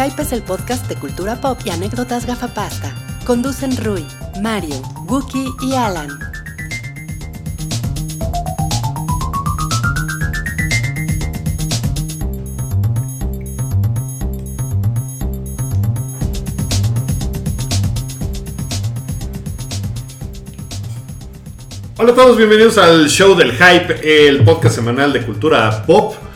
[0.00, 2.94] Hype es el podcast de cultura pop y anécdotas gafapasta.
[3.26, 4.06] Conducen Rui,
[4.40, 4.76] Mario,
[5.08, 6.08] Wookie y Alan.
[21.96, 26.27] Hola a todos, bienvenidos al show del Hype, el podcast semanal de cultura pop.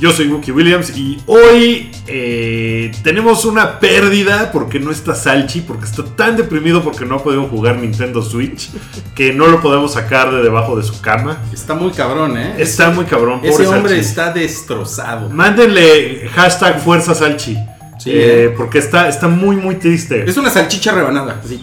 [0.00, 5.84] Yo soy Wookie Williams y hoy eh, tenemos una pérdida porque no está Salchi, porque
[5.84, 8.70] está tan deprimido porque no ha podido jugar Nintendo Switch
[9.14, 11.42] que no lo podemos sacar de debajo de su cama.
[11.52, 12.54] Está muy cabrón, ¿eh?
[12.56, 13.40] Está muy cabrón.
[13.42, 14.06] Ese hombre Salchi.
[14.08, 15.28] está destrozado.
[15.28, 17.58] Mándenle hashtag Fuerza Salchi.
[17.98, 18.54] Sí, eh, eh.
[18.56, 20.24] porque está, está muy, muy triste.
[20.26, 21.42] Es una salchicha rebanada.
[21.44, 21.60] Así,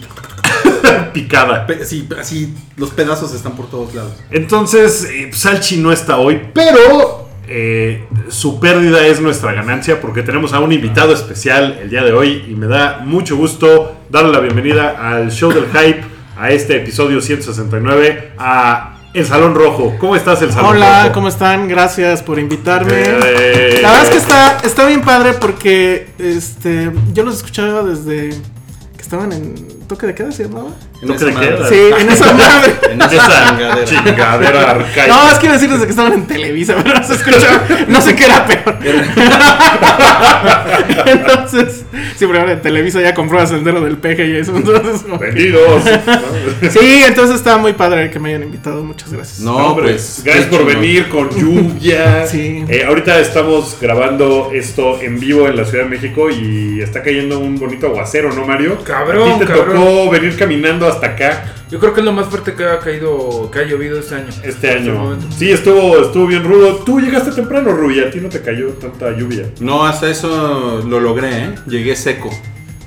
[1.12, 1.66] picada.
[1.66, 4.12] pe- sí, así los pedazos están por todos lados.
[4.30, 10.52] Entonces, eh, Salchi no está hoy, pero eh, su pérdida es nuestra ganancia porque tenemos
[10.52, 14.40] a un invitado especial el día de hoy y me da mucho gusto darle la
[14.40, 16.02] bienvenida al show del hype,
[16.36, 19.96] a este episodio 169, a El Salón Rojo.
[19.98, 21.14] ¿Cómo estás, El Salón Hola, Rojo?
[21.14, 21.68] ¿cómo están?
[21.68, 22.92] Gracias por invitarme.
[22.92, 28.30] Eh, La verdad es que está, está bien padre porque este, yo los escuchaba desde
[28.30, 29.54] que estaban en
[29.88, 30.70] toque de queda, ¿se llamaba?
[31.00, 31.56] En ¿Toque de esa madre.
[31.56, 31.68] queda?
[31.68, 32.74] Sí, en esa madre.
[32.90, 33.84] En esa chingadera.
[33.84, 35.06] chingadera arcaica.
[35.06, 37.62] No, es que iba a decir desde que estaban en Televisa, pero no se escuchaba.
[37.86, 38.78] No sé qué era peor.
[41.06, 41.84] Entonces,
[42.16, 44.56] sí, pero ahora en Televisa ya compró a Sendero del Peje y eso.
[44.56, 45.82] Entonces, Vendidos.
[46.70, 48.82] sí, entonces está muy padre que me hayan invitado.
[48.82, 49.40] Muchas gracias.
[49.40, 50.22] No, hombre, pues.
[50.24, 52.26] gracias por venir con lluvia.
[52.26, 52.64] Sí.
[52.68, 57.38] Eh, ahorita estamos grabando esto en vivo en la Ciudad de México y está cayendo
[57.38, 58.82] un bonito aguacero, ¿no, Mario?
[58.84, 59.76] Cabrón, A ti te cabrón.
[59.76, 63.50] tocó venir caminando hasta acá Yo creo que es lo más fuerte que ha caído,
[63.50, 64.28] que ha llovido este año.
[64.42, 64.94] este año.
[64.94, 65.26] momento.
[65.36, 66.76] Sí, estuvo, estuvo bien rudo.
[66.84, 69.50] Tú llegaste temprano, Rubí, a ti no te cayó tanta lluvia.
[69.60, 71.54] No, hasta eso lo logré, ¿eh?
[71.66, 72.30] Llegué seco.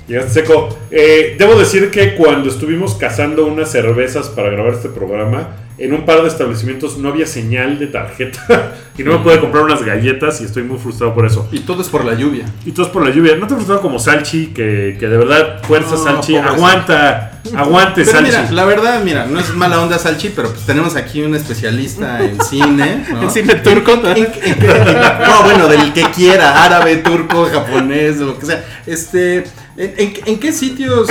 [0.08, 0.78] Llegaste seco.
[0.90, 6.04] Eh, debo decir que cuando estuvimos cazando unas cervezas para grabar este programa, en un
[6.04, 10.40] par de establecimientos no había señal de tarjeta y no me pude comprar unas galletas
[10.40, 11.48] y estoy muy frustrado por eso.
[11.50, 12.44] Y todo es por la lluvia.
[12.64, 13.34] Y todo es por la lluvia.
[13.34, 14.52] ¿No te frustrado como Salchi?
[14.54, 16.36] Que, que de verdad, fuerza No, Salchi.
[16.36, 18.30] Aguanta, aguante Pero Salchi.
[18.30, 22.22] mira, la verdad, mira, no es mala onda Salchi, pero pues tenemos aquí un especialista
[22.22, 23.04] en cine.
[23.10, 23.22] ¿no?
[23.22, 23.96] En cine turco.
[23.96, 28.64] No, bueno, del que quiera, árabe, turco, japonés, lo que sea.
[28.86, 29.42] Este,
[29.76, 31.08] ¿en, en- en qué sitios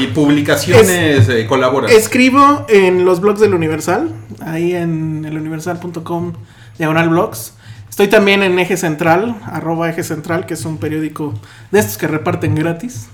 [0.00, 1.90] y publicaciones eh, colaboras?
[1.92, 6.32] Escribo en los blogs del Universal, ahí en eluniversal.com,
[6.78, 7.54] diagonal blogs.
[7.88, 11.34] Estoy también en Eje Central, arroba Eje Central, que es un periódico
[11.70, 13.08] de estos que reparten gratis.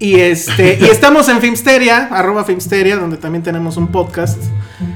[0.00, 4.40] Y este, y estamos en Filmsteria, arroba Filmsteria, donde también tenemos un podcast,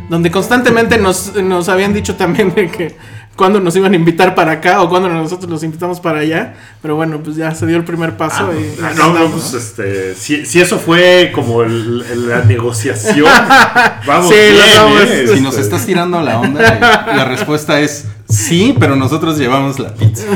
[0.08, 2.96] donde constantemente nos, nos habían dicho también de que
[3.36, 6.54] cuando nos iban a invitar para acá o cuando nosotros los invitamos para allá.
[6.82, 8.50] Pero bueno, pues ya se dio el primer paso.
[8.50, 9.58] Ah, y, y ah, acá no, no, pues ¿no?
[9.58, 13.26] este, si, si eso fue como el- el- la negociación,
[14.06, 15.00] vamos Sí, bien, vamos.
[15.02, 15.28] ¿eh?
[15.34, 20.24] Si nos estás tirando la onda, la respuesta es sí, pero nosotros llevamos la pizza.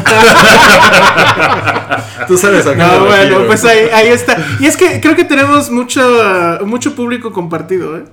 [2.29, 3.47] Tú sabes a qué me No, bueno, refiero.
[3.47, 4.37] pues ahí, ahí está.
[4.59, 6.01] Y es que creo que tenemos mucho,
[6.65, 8.05] mucho público compartido, ¿eh?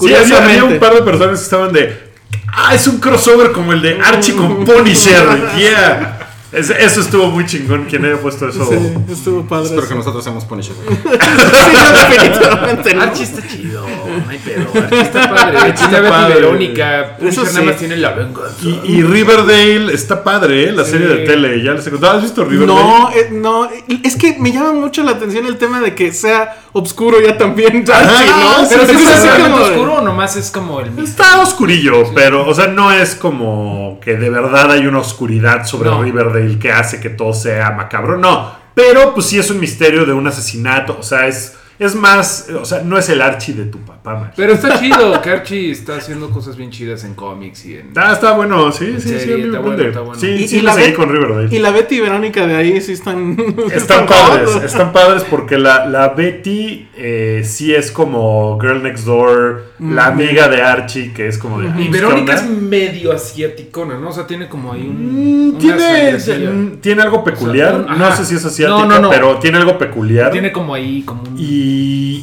[0.00, 2.11] Sí, había, un par de personas que estaban de.
[2.52, 5.50] Ah, es un crossover como el de Archie con Punisher.
[5.56, 6.18] Yeah.
[6.52, 7.86] Es- eso estuvo muy chingón.
[7.88, 8.66] ¿Quién haya puesto eso?
[8.68, 8.76] Sí,
[9.10, 9.68] estuvo padre.
[9.70, 10.74] Espero que nosotros seamos Punisher.
[10.84, 13.02] Sí, no, definitivamente no.
[13.02, 13.86] Archie está chido,
[14.18, 14.66] no hay pedo.
[15.00, 15.68] Está padre.
[15.68, 16.34] Está padre.
[16.34, 17.16] Verónica.
[17.20, 17.66] Eso nada sí.
[17.66, 18.56] más tiene la venganza.
[18.62, 20.72] Y, y Riverdale está padre, ¿eh?
[20.72, 21.62] La serie de tele.
[21.62, 22.16] ¿Ya les he contado?
[22.16, 22.80] ¿Has visto Riverdale?
[22.80, 23.68] No, eh, no,
[24.02, 27.84] es que me llama mucho la atención el tema de que sea oscuro ya también,
[27.92, 28.02] Ah,
[28.62, 28.68] ¿no?
[28.68, 31.04] Pero Entonces, es así como oscuro o nomás es como el mismo.
[31.04, 35.90] Está oscurillo, pero, o sea, no es como que de verdad hay una oscuridad sobre
[35.90, 36.02] No.
[36.02, 38.18] Riverdale que hace que todo sea macabro.
[38.18, 40.96] No, pero pues sí es un misterio de un asesinato.
[40.98, 44.32] O sea, es, es más, o sea, no es el Archie de tu papá, man.
[44.36, 47.90] Pero está chido que Archie está haciendo cosas bien chidas en cómics y en.
[47.96, 49.18] Ah, está bueno, sí, sí, sí.
[49.18, 50.20] serie, me está bueno, está bueno.
[50.20, 51.48] Sí, Y- sí, y la seguí con Riverdale.
[51.54, 53.36] Y la Betty y Verónica de ahí sí están.
[53.72, 59.72] Están padres, están padres porque la, la Betty eh, sí es como Girl Next Door,
[59.80, 61.68] la amiga de Archie, que es como de...
[61.80, 62.60] Y "¿Qué Verónica es onda?".
[62.60, 64.10] medio asiaticona, ¿no?
[64.10, 65.52] O sea, tiene como ahí un.
[65.54, 66.18] Mm, Tiene,
[66.80, 69.10] tiene algo peculiar, O sea, un- no sé si es asiática, No, no, no.
[69.10, 70.30] pero tiene algo peculiar.
[70.30, 71.36] Tiene como ahí, como un.
[71.38, 71.71] Y,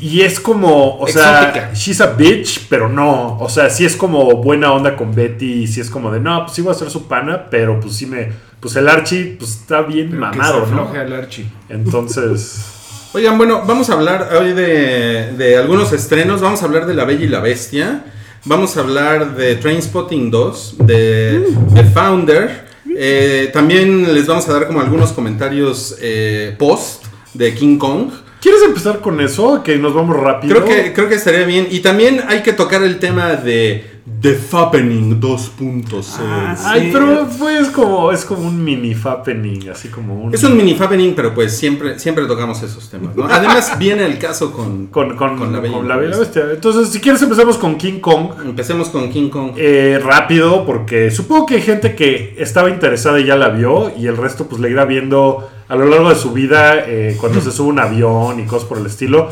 [0.01, 3.37] y es como, o sea, she's a bitch, pero no.
[3.39, 6.43] O sea, sí es como buena onda con Betty, y sí es como de, no,
[6.43, 8.29] pues sí voy a ser su pana, pero pues sí me,
[8.59, 10.89] pues el Archie, pues está bien pero que mamado, se ¿no?
[10.89, 11.45] al Archie.
[11.69, 12.75] Entonces,
[13.11, 16.41] Oigan, bueno, vamos a hablar hoy de, de algunos estrenos.
[16.41, 18.03] Vamos a hablar de La Bella y la Bestia.
[18.45, 21.43] Vamos a hablar de Trainspotting 2, de
[21.73, 22.65] The Founder.
[22.95, 28.11] Eh, también les vamos a dar como algunos comentarios eh, post de King Kong.
[28.41, 29.63] ¿Quieres empezar con eso?
[29.63, 30.55] Que nos vamos rápido.
[30.55, 31.67] Creo que, creo que estaría bien.
[31.69, 36.03] Y también hay que tocar el tema de The Fappening 2.0.
[36.19, 40.33] Ah, Ay, pero pues como, es como un mini fappening, así como un...
[40.33, 43.15] Es un mini Fappening, pero pues siempre, siempre tocamos esos temas.
[43.15, 43.25] ¿no?
[43.25, 46.17] Además, viene el caso con, Con, con, con la Bella con y la la Bella
[46.17, 46.41] Bestia.
[46.43, 46.55] Bestia.
[46.55, 48.31] Entonces, si quieres empezamos con King Kong.
[48.43, 49.53] Empecemos con King Kong.
[49.55, 54.07] Eh, rápido, porque supongo que hay gente que estaba interesada y ya la vio, y
[54.07, 57.51] el resto pues la irá viendo a lo largo de su vida eh, cuando se
[57.51, 59.29] sube un avión y cosas por el estilo.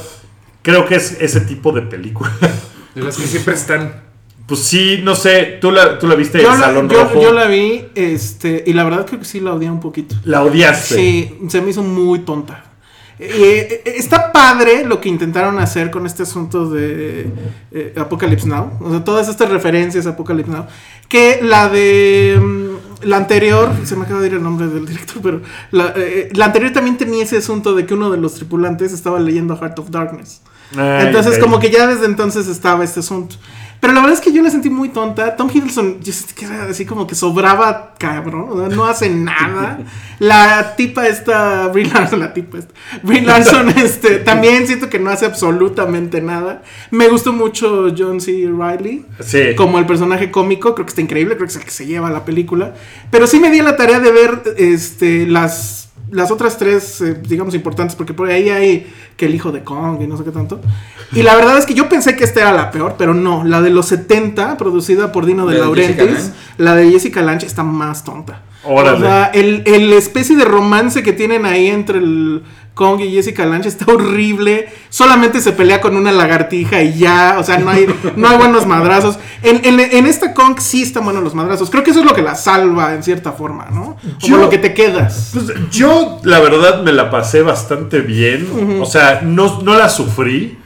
[0.62, 2.32] Creo que es ese tipo de película.
[2.96, 4.07] De las que siempre están.
[4.48, 7.22] Pues sí, no sé, tú la, tú la viste Yo en la, Salón yo- Rojo.
[7.22, 10.16] yo la vi, este, y la verdad creo que sí la odié un poquito.
[10.24, 10.96] La odiaste.
[10.96, 12.64] Sí, se me hizo muy tonta.
[13.20, 17.28] Eh, eh, está padre lo que intentaron hacer con este asunto de
[17.72, 18.72] eh, Apocalypse Now.
[18.80, 20.66] O sea, todas estas referencias a Apocalypse Now.
[21.10, 22.40] Que la de.
[22.42, 25.42] mm, La anterior, se me acaba de ir el nombre del director, pero
[25.72, 29.20] la, eh, la anterior también tenía ese asunto de que uno de los tripulantes estaba
[29.20, 30.42] leyendo Heart of Darkness.
[30.76, 31.40] Ay, Entonces, ok.
[31.42, 33.36] como que ya desde entonces estaba este asunto.
[33.80, 35.36] Pero la verdad es que yo la sentí muy tonta.
[35.36, 38.76] Tom Hiddleston, yo sentí que era así como que sobraba cabrón.
[38.76, 39.80] no hace nada.
[40.20, 42.74] La tipa esta, Brie Larson, la tipa esta.
[43.04, 46.64] Brie Larson, este, también siento que no hace absolutamente nada.
[46.90, 48.32] Me gustó mucho John C.
[48.32, 49.06] Riley.
[49.20, 49.54] Sí.
[49.56, 52.10] Como el personaje cómico, creo que está increíble, creo que es el que se lleva
[52.10, 52.74] la película.
[53.12, 57.22] Pero sí me di a la tarea de ver este, las, las otras tres, eh,
[57.28, 60.32] digamos, importantes, porque por ahí hay que el hijo de Kong y no sé qué
[60.32, 60.62] tanto.
[61.14, 63.44] Y la verdad es que yo pensé que esta era la peor, pero no.
[63.44, 67.64] La de los 70, producida por Dino de, De Laurentiis, la de Jessica Lange está
[67.64, 68.44] más tonta.
[68.64, 68.98] Órale.
[68.98, 72.44] O sea, el, el especie de romance que tienen ahí entre el
[72.78, 74.70] Kong y Jessica Lange está horrible.
[74.90, 77.36] Solamente se pelea con una lagartija y ya.
[77.40, 79.18] O sea, no hay, no hay buenos madrazos.
[79.44, 81.70] En, en, en esta Kong sí están buenos los madrazos.
[81.70, 83.98] Creo que eso es lo que la salva en cierta forma, ¿no?
[84.02, 85.32] Como Yo- lo que te quedas.
[85.34, 88.80] Pues yo, la verdad, me la pasé bastante bien.
[88.82, 90.58] O sea, no, no la sufrí,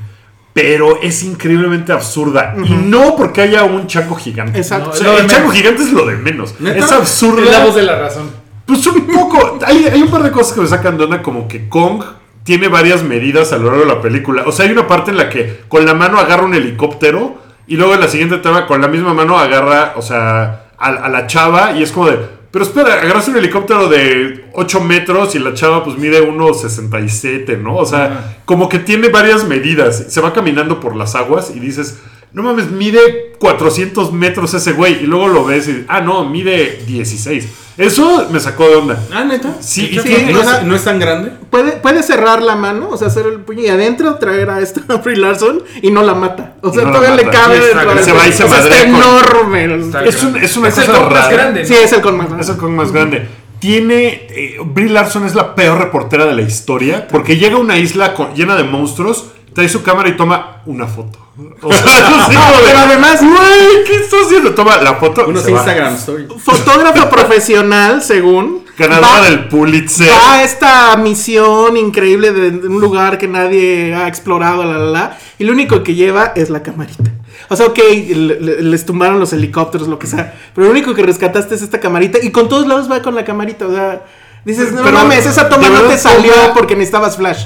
[0.53, 2.53] pero es increíblemente absurda.
[2.65, 4.57] Y no porque haya un chango gigante.
[4.59, 4.89] Exacto.
[4.89, 5.49] O sea, No, el no.
[5.49, 6.55] gigante es lo de menos.
[6.59, 6.77] ¿Neta?
[6.85, 7.41] Es absurda.
[7.45, 8.40] Es la voz de la razón.
[8.71, 9.59] Pues un poco.
[9.65, 12.01] Hay, hay un par de cosas que me sacan de onda, como que Kong
[12.45, 14.43] tiene varias medidas a lo largo de la película.
[14.45, 17.35] O sea, hay una parte en la que con la mano agarra un helicóptero
[17.67, 21.09] y luego en la siguiente tema con la misma mano agarra, o sea, a, a
[21.09, 22.19] la chava y es como de.
[22.49, 27.75] Pero espera, agarras un helicóptero de 8 metros y la chava pues mide 1,67, ¿no?
[27.75, 30.05] O sea, como que tiene varias medidas.
[30.07, 31.99] Se va caminando por las aguas y dices,
[32.33, 35.03] no mames, mide 400 metros ese güey.
[35.03, 37.47] Y luego lo ves y, ah, no, mide 16.
[37.81, 38.99] Eso me sacó de onda.
[39.13, 39.55] Ah, neta.
[39.59, 39.95] Sí, y
[40.31, 41.31] ¿No, es, no es tan grande?
[41.49, 44.81] Puede, puede cerrar la mano, o sea, hacer el puño y adentro traer a esta
[45.03, 46.55] Brie Larson y no la mata.
[46.61, 48.79] O sea, no todavía le cabe Sí, dentro Se va y se o sea, está
[48.81, 49.75] con- enorme.
[49.85, 50.45] Está Es, un- grande.
[50.45, 51.65] es una Es el Kong más grande.
[51.65, 52.27] Sí, es el con más.
[52.39, 53.27] Es el Kong más grande.
[53.59, 54.27] Tiene.
[54.29, 57.07] eh, Brie Larson es la peor reportera de la historia.
[57.07, 60.87] Porque llega a una isla con- llena de monstruos, trae su cámara y toma una
[60.87, 61.19] foto.
[61.61, 64.53] O sea, No, de, pero además- Güey, ¿qué está haciendo?
[64.53, 65.25] Toma la foto.
[65.27, 65.47] Unos.
[65.47, 66.27] Instagram stories.
[66.43, 67.09] Fotógrafa
[67.45, 68.61] profesional, según.
[68.77, 70.09] Ganadora va- del Pulitzer.
[70.09, 74.85] Va a esta misión increíble de, de un lugar que nadie ha explorado, la, la,
[74.85, 77.11] la, y lo único que lleva es la camarita.
[77.49, 80.93] O sea, ok, le- le- les tumbaron los helicópteros, lo que sea, pero lo único
[80.95, 84.05] que rescataste es esta camarita y con todos lados va con la camarita, o sea,
[84.45, 87.45] dices, no Pero, mames, esa toma no te salió porque necesitabas flash.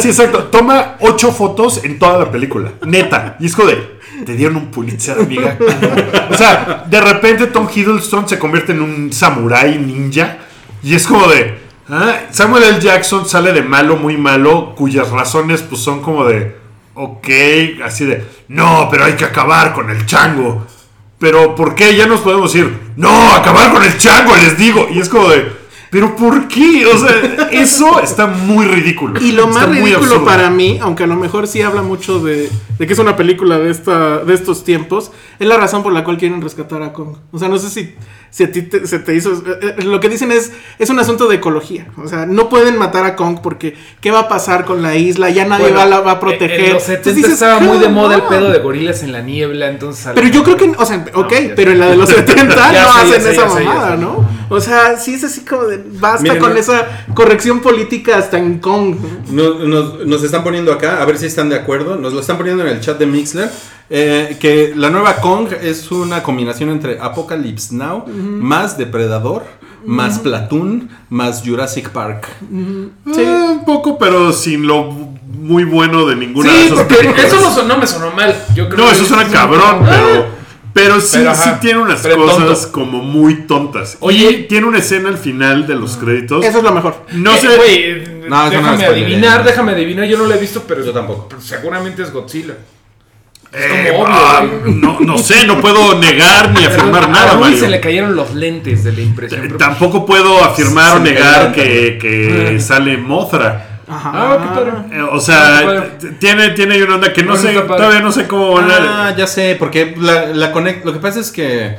[0.00, 0.44] Sí, exacto.
[0.44, 2.72] Toma ocho fotos en toda la película.
[2.84, 3.36] Neta.
[3.40, 3.96] Y es como de.
[4.24, 5.58] Te dieron un Pulitzer, amiga.
[6.30, 10.38] O sea, de repente Tom Hiddleston se convierte en un samurái ninja.
[10.82, 11.58] Y es como de.
[11.88, 12.80] ah, Samuel L.
[12.80, 16.56] Jackson sale de malo, muy malo, cuyas razones pues son como de.
[16.94, 17.28] Ok,
[17.84, 18.24] así de.
[18.48, 20.66] No, pero hay que acabar con el chango.
[21.18, 21.96] Pero ¿por qué?
[21.96, 22.72] Ya nos podemos ir.
[22.96, 24.88] No, acabar con el chango, les digo.
[24.90, 25.65] Y es como de.
[25.90, 26.84] ¿Pero por qué?
[26.86, 29.20] O sea, eso está muy ridículo.
[29.20, 32.86] Y lo más ridículo para mí, aunque a lo mejor sí habla mucho de, de
[32.86, 36.18] que es una película de, esta, de estos tiempos, es la razón por la cual
[36.18, 37.16] quieren rescatar a Kong.
[37.30, 37.94] O sea, no sé si,
[38.30, 39.32] si a ti te- se te hizo...
[39.32, 41.86] eh, eh, Lo que dicen es, es un asunto de ecología.
[41.96, 45.30] O sea, no pueden matar a Kong porque ¿qué va a pasar con la isla?
[45.30, 46.60] Ya nadie Bueno, va, la va a proteger.
[46.64, 48.28] En los Entonces 70 dices, estaba muy de "Come moda el on".
[48.28, 50.10] pedo de gorilas en la niebla, entonces...
[50.14, 52.72] Pero yo creo que, o sea, ok, pero en la de los 70 Ya no
[52.72, 53.96] ya hacen esa ya mamada.
[53.96, 54.28] ¿no?
[54.48, 58.38] O sea, sí es así como de, basta Miren, con no- esa corrección política hasta
[58.38, 58.96] en Kong.
[59.30, 61.96] Nos, nos- nos están poniendo acá, a ver si están de acuerdo.
[61.96, 63.50] Nos lo están poniendo en el chat de Mixler.
[63.88, 69.44] eh, que la nueva Kong es una combinación entre Apocalypse Now, más Depredador,
[69.84, 72.26] más Platoon, más Jurassic Park.
[73.14, 73.20] Sí.
[73.20, 74.90] Eh, un poco, pero sin lo
[75.38, 77.26] muy bueno de ninguna de Sí, esas porque películas.
[77.32, 78.34] eso no, me sonó mal.
[78.56, 80.35] Yo creo No, que eso suena cabrón, Ah, pero.
[80.76, 82.72] Pero sí, Pero, sí tiene unas cosas tonto.
[82.72, 83.96] como muy tontas.
[84.00, 84.30] Oye.
[84.30, 86.44] y tiene una escena al final de los créditos.
[86.44, 87.06] Eso es lo mejor.
[87.12, 87.48] No Eh, sé.
[87.66, 90.04] eh, No, déjame adivinar, déjame adivinar.
[90.06, 91.28] Yo no lo he visto, pero Yo tampoco.
[91.30, 92.54] pero seguramente es Godzilla.
[93.54, 97.40] eh, como obvio, ah, no, no sé, no puedo negar ni afirmar a nada, Rui
[97.40, 97.58] Mario.
[97.60, 99.46] se le cayeron los lentes de la impresión.
[99.46, 103.75] Eh, Tampoco puedo afirmar o negar que, que sale Mothra.
[103.88, 104.10] Ajá.
[104.14, 104.72] Ah, qué padre.
[104.98, 105.90] Eh, o Ah, sea, padre.
[106.18, 108.58] tiene, tiene una onda que no sé, todavía no sé cómo.
[108.58, 111.76] Ah, ya sé, porque la, la conect- lo que pasa es que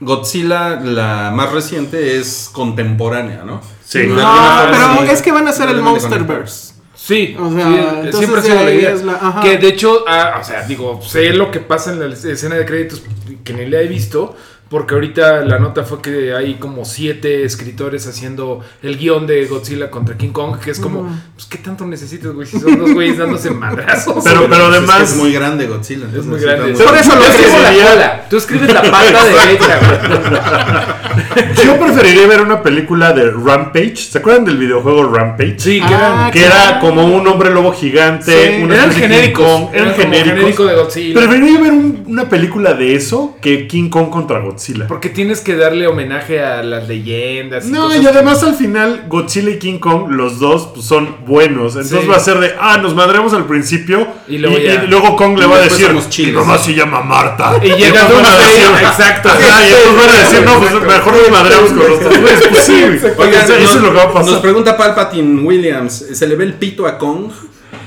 [0.00, 3.60] Godzilla, la más reciente, es contemporánea, ¿no?
[3.84, 4.06] Sí.
[4.06, 5.80] No, alguna pero sí es que van a ser el.
[5.82, 6.74] Monsterverse.
[6.94, 7.74] Sí, O sea, sí,
[8.04, 8.94] entonces siempre ha sido la idea.
[8.96, 9.40] la-.
[9.42, 12.66] Que de hecho, ah, o sea, digo, sé lo que pasa en la escena de
[12.66, 13.02] créditos
[13.44, 14.36] que ni la he visto,
[14.68, 19.90] porque ahorita la nota fue que hay como siete escritores haciendo el guion de Godzilla
[19.90, 22.46] contra King Kong, que es como, pues, ¿qué tanto necesitas, güey?
[22.46, 24.22] Si son dos güeyes dándose madrazos.
[24.24, 26.06] Pero- pero es que además- es muy grande Godzilla.
[26.14, 26.72] Es muy grande.
[26.72, 31.64] Por eso lo escribo la cola, tú escribes la pata derecha, güey.
[31.64, 33.96] Yo preferiría ver una película de Rampage.
[33.96, 35.56] ¿Se acuerdan del videojuego Rampage?
[35.58, 38.56] Sí, que Ah, era, Que era como un hombre lobo gigante.
[38.56, 38.62] Sí.
[38.62, 39.44] una eran genéricos.
[39.46, 40.34] Kong, Eran genéricos.
[40.34, 41.14] genérico de Godzilla.
[41.20, 44.57] Preferiría ver un- una película de eso que King Kong contra Godzilla.
[44.86, 47.66] Porque tienes que darle homenaje a las leyendas.
[47.66, 51.16] No, cosas y que- además al final Godzilla y King Kong, los dos pues, son
[51.26, 51.74] buenos.
[51.76, 52.06] Entonces Sí.
[52.06, 54.06] va a ser de, ah, nos madremos al principio.
[54.26, 54.84] Y Y luego ya.
[54.84, 56.32] y luego Kong le Y va a decir, chiles.
[56.34, 57.58] mi mamá se llama Marta.
[57.62, 59.28] Y llega a decir, exacto.
[59.28, 60.92] Ajá, y entonces van a decir, no, pues Exacto.
[60.92, 62.48] mejor nos madremos con los dos güeyes.
[62.48, 62.84] Pues sí,
[63.18, 64.32] Oigan, eso, eso nos, es lo que va a pasar.
[64.32, 67.30] nos pregunta Palpatine Williams, ¿se le ve el pito a Kong?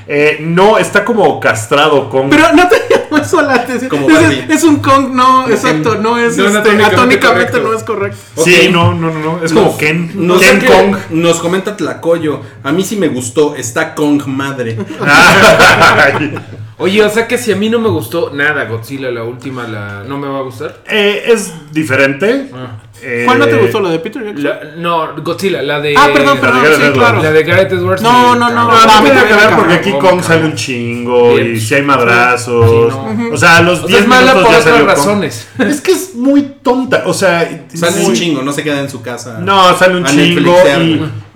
[0.06, 2.28] Eh, no, está como castrado Kong.
[2.30, 3.88] Pero no te llamo eso la atención.
[3.88, 4.50] Como Es-.
[4.50, 7.68] Es, un Kong, no, exacto, no es no, este, anatómicamente atómicamente correcto.
[7.70, 8.44] no es correcto.
[8.44, 9.44] Sí, no, no, no, no.
[9.44, 10.10] Es como Ken.
[10.14, 10.96] Nos, Ken Kong.
[11.10, 14.78] nos comenta Tlacoyo, a mí sí me gustó, está Kong madre.
[16.78, 20.02] Oye, o sea que si a mí no me gustó nada Godzilla, la última, la
[20.06, 20.82] no me va a gustar.
[20.88, 22.50] Eh, es diferente.
[22.54, 22.78] Ah.
[23.04, 23.80] Eh, ¿Cuál no te gustó?
[23.80, 24.44] ¿La de Peter Jackson?
[24.44, 25.94] La- no, Godzilla, la de.
[25.96, 26.92] ah, perdón, perdón, sí, Edwards.
[26.98, 27.22] claro.
[27.22, 28.02] La de Gareth Edwards.
[28.02, 28.64] No, no, no.
[28.64, 32.94] No, no, No, porque aquí Kong sale un chingo y si hay madrazos.
[33.32, 35.48] O sea, a los O sea, 10 es mala minutos por ya otras salió razones.
[35.58, 37.02] Es que es muy tonta.
[37.06, 39.38] O sea, Sale un chingo, no se queda en su casa.
[39.40, 40.54] No, sale un chingo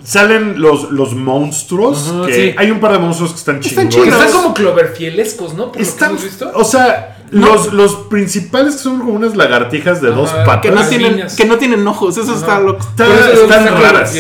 [0.07, 2.09] salen los, los monstruos.
[2.09, 2.55] Ajá, que sí.
[2.57, 4.09] Hay un par de monstruos que están Están chidos.
[4.09, 5.73] están como Cloverfielescos, ¿no?
[5.73, 6.51] Por Están, lo que hemos visto.
[6.55, 10.61] o sea, los, los principales que son como unas lagartijas de dos patas.
[10.63, 11.35] Que no, tienen, líneas.
[11.37, 12.79] que no tienen ojos, eso está loco.
[12.89, 14.11] Está- eso están está raras.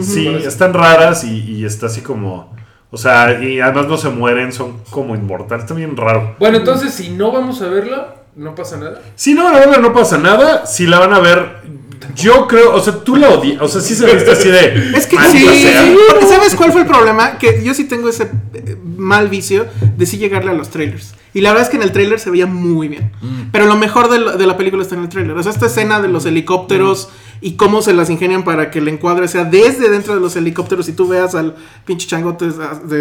[0.00, 2.54] Sí, están raras y, y está así como.
[2.90, 5.64] O sea, y además no se mueren, son como inmortales.
[5.64, 6.36] Está bien raro.
[6.38, 9.00] Bueno, entonces si no vamos a verla, no pasa nada.
[9.14, 10.66] Si no van a verla, no pasa nada.
[10.66, 11.62] Si la van a ver,
[12.16, 12.74] yo creo.
[12.74, 13.60] O sea, tú la odias.
[13.60, 14.92] O sea, sí se viste así de.
[14.96, 15.94] Es que sí, sea.
[16.10, 17.38] porque ¿sabes cuál fue el problema?
[17.38, 19.66] Que yo sí tengo ese eh, mal vicio
[19.96, 21.14] de sí llegarle a los trailers.
[21.34, 23.10] Y la verdad es que en el trailer se veía muy bien.
[23.52, 25.34] Pero lo mejor de, la- de la película está en el trailer.
[25.34, 27.08] O sea, esta escena de los helicópteros
[27.40, 30.88] y cómo se las ingenian para que el encuadre sea desde dentro de los helicópteros
[30.90, 32.48] y tú veas al pinche changote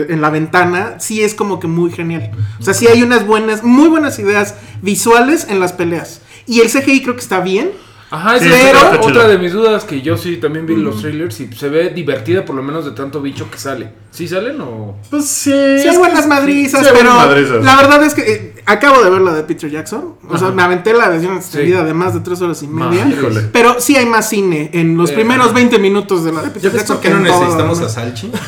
[0.10, 2.32] en la ventana, sí es como que muy genial.
[2.60, 6.22] O sea, sí hay unas buenas, muy buenas ideas visuales en las peleas.
[6.48, 7.72] Y el CGI creo que está bien.
[8.12, 9.28] Ajá, Sí, esa sí, es está otra, chido.
[9.30, 12.56] de mis dudas que yo sí también vi los trailers y se ve divertida por
[12.56, 13.90] lo menos de tanto bicho que sale.
[14.12, 14.98] ¿Sí salen o...?
[15.10, 15.52] Pues sí.
[15.52, 17.64] Sí, es hay buenas madrizas, sí pero madrizas.
[17.64, 20.16] la verdad es que eh, acabo de ver la de Peter Jackson.
[20.28, 23.08] O sea, me aventé la versión extendida de más de tres horas y media.
[23.54, 25.56] Pero sí hay más cine en los Eh, primeros ajá.
[25.56, 26.98] 20 minutos de la de Peter ¿Ya ves Jackson.
[26.98, 27.88] por qué no necesitamos a.
[27.88, 28.30] Salchi?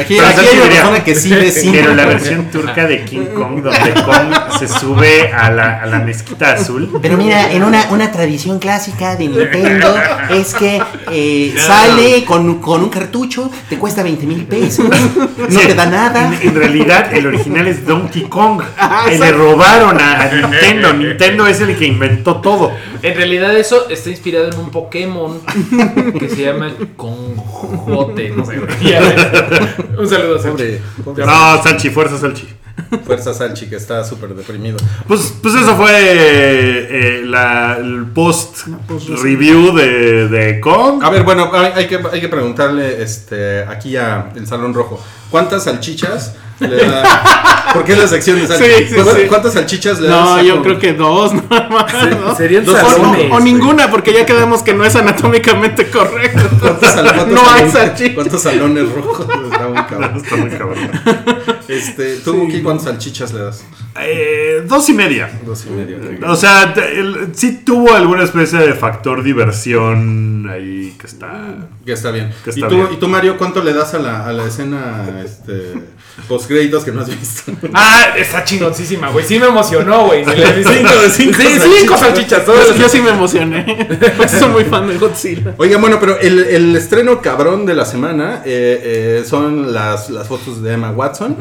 [0.00, 1.78] aquí Pero aquí hay una persona que sí ve cine.
[1.80, 5.98] Pero la versión turca de King Kong, donde Kong se sube a la, a la
[5.98, 6.88] mezquita azul.
[7.02, 9.94] Pero mira, en una, una tradición clásica de Nintendo
[10.30, 15.66] es que eh, sale con, con un cartucho, te cuesta 20 mil pesos, no Sí,
[15.66, 16.32] te da nada.
[16.40, 18.62] En, en realidad, el original es Donkey Kong.
[18.94, 20.92] Ah, le robaron a, a Nintendo.
[20.92, 22.72] Nintendo es el que inventó todo.
[23.00, 25.40] En realidad eso está inspirado en un Pokémon
[26.18, 28.60] que se llama Conjote, no sé.
[29.98, 30.42] Un saludo a.
[30.42, 32.46] Pobre, pobre No, Salchi, fuerza Salchi.
[33.06, 34.76] Fuerza Salchi que está súper deprimido.
[35.06, 38.66] Pues, pues eso fue eh, la, el post
[39.22, 41.02] review de, de Kong.
[41.02, 45.02] A ver, bueno, hay, hay que, hay que preguntarle este, aquí a el Salón Rojo.
[45.30, 47.70] ¿Cuántas salchichas le da?
[47.72, 48.78] ¿Por qué la sección de salchichas?
[48.80, 49.22] Sí, sí, ¿Cuántas, sí.
[49.28, 50.20] cuántas salchichas le das?
[50.20, 51.92] No, yo creo que dos nada más.
[52.20, 52.36] ¿no?
[52.36, 53.32] Serían Dos O, salones.
[53.32, 56.42] o ninguna, porque ya quedamos que no es anatómicamente correcto.
[56.60, 58.14] ¿Cuántos, sal- cuántos no hay salones- salchicha.
[58.14, 59.26] ¿Cuántos salones rojos?
[59.50, 60.16] Está muy cabrón.
[60.22, 60.78] Está muy cabrón.
[61.72, 63.64] Este, ¿Tú, Guki, cuántas salchichas le das?
[64.00, 65.30] Eh, dos y media.
[65.44, 65.98] Dos y medio.
[66.26, 71.68] O sea, el- sí tuvo alguna especie de factor diversión ahí que está.
[71.84, 72.30] Que está bien.
[72.44, 72.88] Que ¿Y, está tú, bien.
[72.92, 75.74] ¿Y tú, Mario, cuánto le das a la, a la escena este,
[76.28, 77.52] postcréditos que no has visto.
[77.74, 79.24] Ah, está chingoncísima, güey.
[79.24, 80.24] Sí me emocionó, güey.
[80.24, 81.68] Cinco de cinco Sí, salchichas.
[81.80, 82.44] cinco salchichas.
[82.44, 83.88] todas Yo sí me emocioné.
[84.28, 85.54] Soy muy fan de Godzilla.
[85.58, 90.28] Oigan, bueno, pero el, el estreno cabrón de la semana eh, eh, son las, las
[90.28, 91.36] fotos de Emma Watson,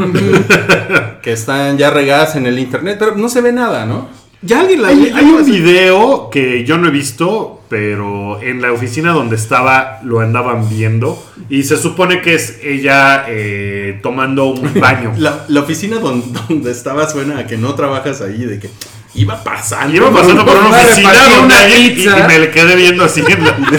[1.21, 4.20] que están ya regadas en el internet, pero no se ve nada, ¿no?
[4.43, 9.11] Ya alguien la Hay, un video que yo no he visto, pero en la oficina
[9.11, 11.23] donde estaba lo andaban viendo.
[11.49, 15.13] Y se supone que es ella eh, tomando un baño.
[15.17, 18.69] La, la oficina don- donde estabas suena a que no trabajas ahí, de que
[19.13, 19.95] iba pasando.
[19.95, 23.21] Iba pasando por una oficina donde una y, y me le quedé viendo así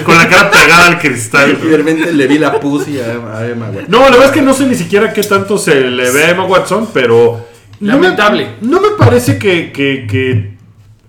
[0.04, 1.59] con la cara pegada al cristal.
[1.61, 3.87] Y de repente le vi la pussy a Emma, a Emma Watson.
[3.88, 6.31] No, la verdad es que no sé ni siquiera qué tanto se le ve a
[6.31, 7.47] Emma Watson, pero.
[7.81, 8.47] no me- Lamentable.
[8.61, 10.51] No me, parece que, que- que,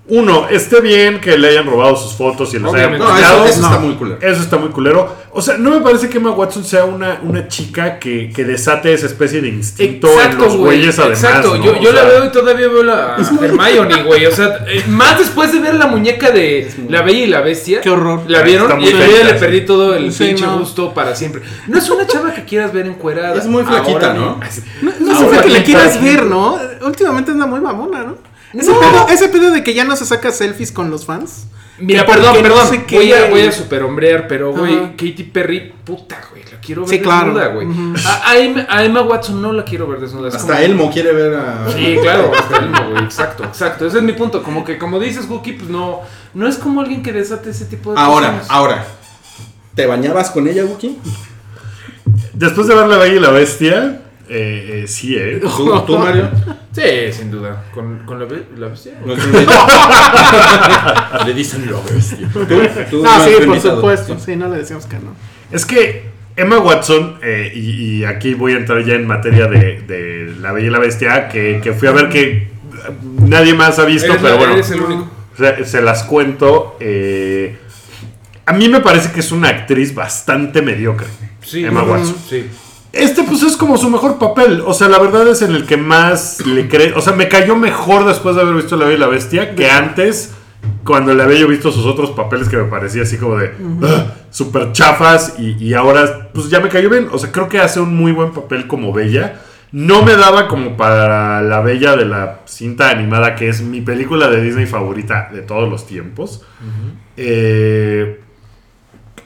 [0.06, 3.00] Uno, esté bien que le hayan robado sus fotos y las hayan.
[3.00, 3.68] No, eso, eso No.
[3.68, 4.20] está muy culero.
[4.22, 5.16] Eso está muy culero.
[5.32, 8.94] O sea, no me parece que Emma Watson sea una, una chica que, que desate
[8.94, 11.24] esa especie de instinto en los güey, güeyes además.
[11.24, 11.64] Exacto, ¿no?
[11.64, 14.26] yo, yo la veo y todavía veo la Hermione, güey.
[14.26, 17.80] O sea, eh, más después de ver la muñeca de La Bella y la Bestia.
[17.80, 18.24] Qué horror.
[18.28, 18.82] ¿La vieron?
[18.82, 19.36] Y yo le sí.
[19.40, 20.60] perdí todo el Sí, pinche no.
[20.60, 21.42] gusto para siempre.
[21.68, 23.36] No es una chava que quieras ver encuerada.
[23.38, 24.40] Es muy flaquita, Ahora ¿no?
[24.82, 26.60] No, no sé que le quieras ver, ¿no?
[26.82, 28.33] Últimamente anda muy mamona, ¿no?
[28.54, 28.80] Ese, No.
[28.80, 31.46] pedo, ese pedo de que ya no se saca selfies con los fans.
[31.80, 32.68] Mira, Que perdón, no perdón.
[32.70, 34.92] sé Voy a, voy a superhombrear, pero, güey.
[34.96, 37.34] Katy Perry, puta, güey, la quiero ver Sí, claro.
[37.34, 37.68] desnuda, güey.
[37.68, 37.94] Ujú.
[38.08, 40.28] a, a Emma, a Emma Watson no la quiero ver desnuda.
[40.30, 41.66] es Hasta como- Elmo quiere ver a.
[41.74, 43.88] Sí, claro, hasta Elmo, güey, exacto, exacto.
[43.88, 44.44] Ese es mi punto.
[44.44, 46.02] Como que, como dices, Wookie, pues no,
[46.36, 48.48] no es como alguien que desate ese tipo de Ahora, cosas.
[48.52, 48.86] ahora.
[49.74, 51.00] ¿Te bañabas con ella, Wookie?
[52.34, 55.40] Después de ver La Bella y la Bestia, eh, eh, sí, ¿eh?
[55.42, 56.30] ¿Tú, tú, Mario?
[56.74, 57.66] Sí, sin duda.
[57.74, 58.94] Con, con la, be- la bestia.
[59.06, 59.14] No
[61.26, 62.28] Le dicen lo bestia.
[62.34, 62.46] ¿Tú,
[62.90, 64.18] tú No, has sí, por supuesto.
[64.20, 65.16] Sí, no le decíamos que no.
[65.52, 69.82] Es que Emma Watson, eh, y, y aquí voy a entrar ya en materia de,
[69.82, 72.50] de La Bella y la Bestia, que, que fui a ver que
[73.20, 75.10] nadie más ha visto, Eres, pero la- bueno, eres el único.
[75.38, 76.78] se, se las cuento.
[76.80, 77.58] eh,
[78.46, 81.08] a mí me parece que es una actriz bastante mediocre,
[81.42, 82.16] Sí, Emma Watson.
[82.28, 82.46] Sí.
[82.94, 85.78] Este pues es como su mejor papel, o sea, la verdad es en el que
[85.78, 89.00] más le cree, o sea, me cayó mejor después de haber visto La Bella y
[89.00, 90.32] la Bestia que antes
[90.84, 93.52] cuando le había yo visto sus otros papeles que me parecía así como de
[93.84, 97.60] "Ah", super chafas y, y ahora pues ya me cayó bien, o sea, creo que
[97.60, 99.42] hace un muy buen papel como Bella.
[99.72, 104.28] No me daba como para la Bella de la cinta animada, que es mi película
[104.30, 106.44] de Disney favorita de todos los tiempos.
[107.18, 108.20] Eh,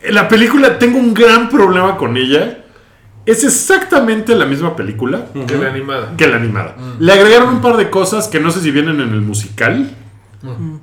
[0.10, 2.63] la película tengo un gran problema con ella.
[3.27, 6.13] Es exactamente la misma película Que la animada.
[6.17, 6.75] que la animada.
[6.99, 9.91] Le agregaron un par de cosas que no sé si vienen en el musical.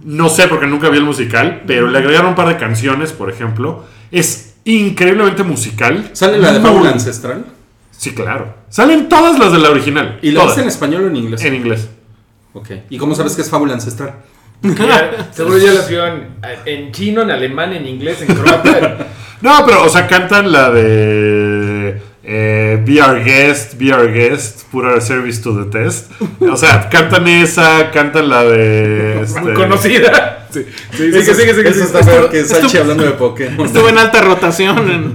[0.04, 3.30] No sé porque nunca vi el musical, pero le agregaron un par de canciones, por
[3.30, 3.85] ejemplo.
[4.11, 6.11] Es increíblemente musical.
[6.12, 7.44] ¿Sale la de Muy- Fábula Ancestral?
[7.90, 8.54] Sí, claro.
[8.68, 10.18] Salen todas las de la original.
[10.20, 11.42] ¿Y la viste en español o en inglés?
[11.44, 11.88] En inglés.
[12.52, 12.70] Ok.
[12.90, 14.16] ¿Y cómo sabes que es Fábula Ancestral?
[14.62, 16.28] Ya- seguro ya las vio en,
[16.66, 18.98] en chino, en alemán, en inglés, en croata.
[19.40, 21.43] No, pero, o sea, cantan la de.
[22.27, 26.11] Eh, Be Our Guest, Be Our Guest, Put Our Service to the Test.
[26.41, 29.15] O sea, cantan esa, cantan la de.
[29.15, 30.47] Muy este, conocida.
[30.51, 33.67] Sí, sí, sigue, Eso- sigue, está peor que Salchi hablando de Pokémon.
[33.67, 35.15] Estuvo en alta rotación en,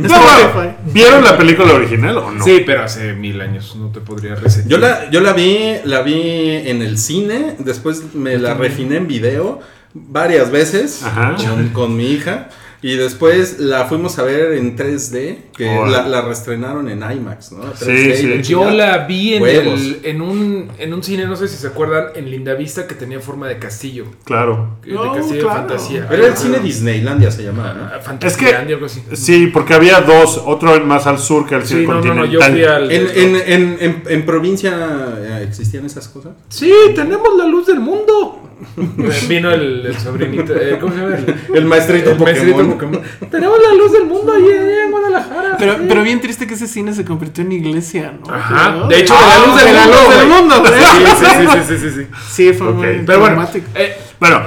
[0.00, 0.74] No, Spotify.
[0.92, 2.44] ¿Vieron la película original o no?
[2.44, 4.68] Sí, pero hace mil años, no te podría reseñar.
[4.68, 9.06] Yo la, yo la vi, la vi en el cine, después me la refiné en
[9.06, 9.60] video
[9.94, 11.36] varias veces Ajá.
[11.36, 12.48] con, con mi hija
[12.82, 17.72] y después la fuimos a ver en 3D, que la, la reestrenaron en IMAX, ¿no?
[17.74, 18.42] 3D Sí, sí.
[18.42, 22.06] Yo la vi en, el, en, un, en un cine, no sé si se acuerdan,
[22.14, 24.06] en Lindavista que tenía forma de castillo.
[24.24, 24.78] Claro.
[24.82, 25.62] De No, castillo claro.
[25.62, 26.08] de fantasía.
[26.10, 27.84] Era el cine Disneylandia se llamaba, ¿no?
[27.84, 28.72] Ah, Es Fantasylandia, que.
[28.74, 29.02] algo así.
[29.12, 30.40] Sí, porque había dos.
[30.44, 32.90] Otro más al sur que al Sí, cine no, no, yo fui al.
[32.90, 34.72] En, en, en, en, en provincia
[35.18, 36.32] eh, existían esas cosas.
[36.48, 38.49] Sí, tenemos la luz del mundo.
[39.28, 41.16] Vino el, el sobrinito, eh, ¿cómo se llama?
[41.16, 43.00] El, El maestrito el maestrito Pokémon.
[43.30, 45.56] Tenemos la luz del mundo allí allá en Guadalajara.
[45.58, 45.80] Pero, sí.
[45.88, 48.32] pero bien triste que ese cine se convirtió en iglesia, ¿no?
[48.32, 48.70] Ajá.
[48.72, 48.88] ¿No?
[48.88, 49.96] De hecho, Ah, de la luz del de la mundo.
[50.00, 50.40] luz del güey.
[50.40, 50.72] mundo, güey.
[50.72, 54.42] Sí, sí, sí, sí, sí, sí, fue Ok, muy Pero bueno, eh, Bueno,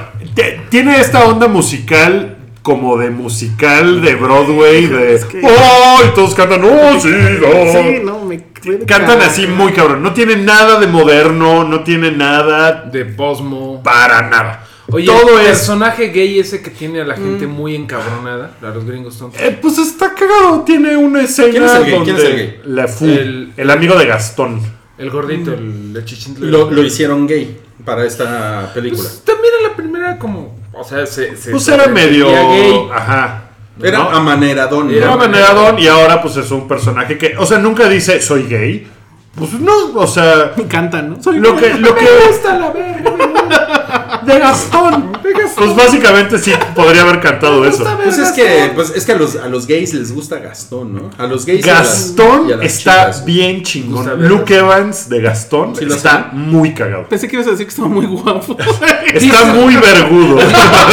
[0.69, 2.37] tiene esta onda musical.
[2.61, 4.85] Como de musical de Broadway.
[4.87, 5.15] De.
[5.15, 5.97] Es que- ¡Oh!
[6.07, 6.63] Y todos cantan.
[6.63, 7.09] ¡Oh, sí!
[7.45, 7.71] oh".
[7.73, 8.41] Sí, no, me
[8.87, 10.01] Cantan así muy cabrón.
[10.03, 11.63] No tiene nada de moderno.
[11.63, 12.83] No tiene nada.
[12.91, 13.81] de Posmo.
[13.83, 14.67] Para nada.
[14.91, 15.51] Oye, Todo el es.
[15.57, 19.41] personaje gay ese que tiene a la gente muy encabronada, a los gringos tontos.
[19.41, 20.61] Eh, pues está cagado.
[20.63, 21.49] Tiene una escena.
[21.51, 21.91] ¿Quién es el gay?
[21.93, 22.61] donde ¿Quién es el gay?
[22.65, 24.61] La Fu, El- el, amigo de Gastón.
[24.97, 26.45] El gordito, el, el chichintle.
[26.51, 29.01] Lo, lo hicieron gay para esta película.
[29.03, 32.27] Pues, también en la primera como, o sea, se, se Pues era medio.
[32.29, 32.87] gay.
[32.93, 33.42] Ajá.
[33.81, 34.09] Era ¿no?
[34.09, 34.89] amaneradón.
[34.89, 35.17] Era Era ¿no?
[35.17, 38.87] maneradón y ahora pues es un personaje que, o sea, nunca dice soy gay,
[39.35, 41.21] Pues no, o sea, Me encanta, ¿no?
[41.21, 43.79] Soy lo que, lo que, gusta la verga.
[44.25, 45.11] De Gastón.
[45.55, 47.83] Pues básicamente sí podría haber cantado eso.
[48.03, 51.09] Pues es que, pues es que a los, a los gays les gusta Gastón, ¿no?
[51.17, 53.25] A los gays y a las- Gastón y a las está chicas.
[53.25, 54.27] bien chingón.
[54.27, 57.07] Luke Evans de Gastón ¿Sí lo está muy cagado.
[57.07, 58.57] Pensé que ibas a decir que estaba muy guapo.
[59.13, 60.39] Está muy vergudo.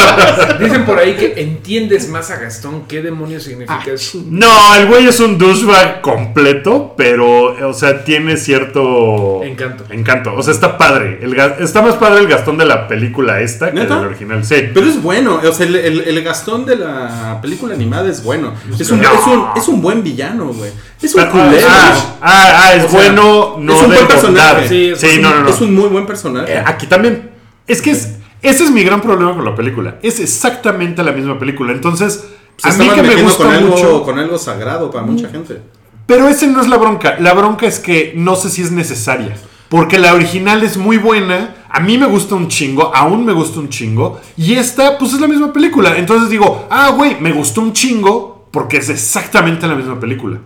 [0.61, 2.83] Dicen por ahí que entiendes más a Gastón.
[2.87, 4.23] ¿Qué demonios significa Ah, eso?
[4.29, 9.85] No, el güey es un douchebag completo, pero, o sea, tiene cierto Encanto.
[9.91, 10.35] Encanto.
[10.37, 11.19] O sea, está padre.
[11.23, 14.45] El está más padre el Gastón de la película esta que del original.
[14.45, 14.55] Sí.
[14.73, 18.55] Pero es bueno, o sea, el, el- el Gastón de la película animada es bueno.
[18.79, 19.13] Es un, No.
[19.13, 20.71] es un, es un buen villano, güey.
[21.03, 21.67] Es un culero.
[21.69, 24.69] ah, ah, ah, es O sea, bueno, no es un de buen personaje.
[24.69, 25.49] Sí, Sí, un- no, no.
[25.49, 26.53] Es un muy buen personaje.
[26.55, 27.31] Eh, aquí también.
[27.67, 29.97] Es que es, ese es mi gran problema con la película.
[30.03, 31.73] Es exactamente la misma película.
[31.73, 32.25] Entonces,
[32.57, 34.03] Se a mí que me gusta con algo, mucho.
[34.03, 35.61] con algo sagrado para mucha gente.
[36.07, 37.17] Pero ese no es la bronca.
[37.21, 39.37] La bronca es que no sé si es necesaria.
[39.71, 41.55] Porque la original es muy buena.
[41.71, 42.95] A mí me gusta un chingo.
[42.95, 44.21] Aún me gusta un chingo.
[44.37, 45.97] Y esta, pues es la misma película.
[45.97, 48.49] Entonces digo, ah, güey, me gustó un chingo.
[48.51, 50.39] Porque es exactamente la misma película.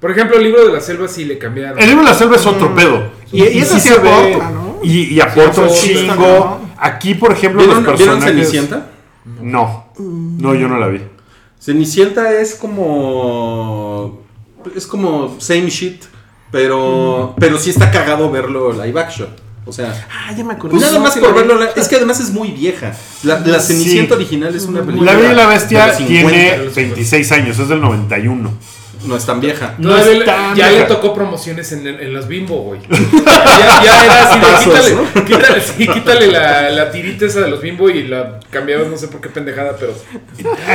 [0.00, 1.78] Por ejemplo, el libro de la selva sí le cambiaron.
[1.78, 3.10] El libro de la selva es otro pedo.
[3.32, 4.78] Y- y esa sí se aporta, ¿no?
[4.82, 6.60] Y, y aporta un chingo.
[6.78, 8.48] Aquí, por ejemplo, los ¿Vieron, ¿vieron personajes.
[8.50, 8.90] Cenicienta?
[9.42, 9.86] No.
[9.98, 11.00] No, yo no la vi.
[11.60, 14.20] Cenicienta es como.
[14.74, 16.04] Es como same shit.
[16.50, 17.34] Pero.
[17.38, 19.28] Pero sí está cagado verlo live action.
[19.66, 20.06] O sea.
[20.10, 20.78] Ah, ya me acordé.
[20.78, 21.60] Nada No, más por verlo.
[21.76, 22.94] Es que además es muy vieja.
[23.22, 24.20] La, la Cenicienta Sí.
[24.22, 25.12] original es una película.
[25.12, 26.30] La Bella y la Bestia los 50.
[26.30, 28.50] tiene 26 años, es del 91.
[29.04, 29.74] No es tan vieja.
[29.78, 30.82] No es le- tan ya vieja.
[30.82, 32.80] le tocó promociones en, en los bimbo, güey.
[32.90, 35.24] ya, ya era así de Pasos, quítale, ¿no?
[35.24, 39.08] quítale, sí, quítale la, la tirita esa de los bimbo y la cambiaron, no sé
[39.08, 39.94] por qué pendejada, pero.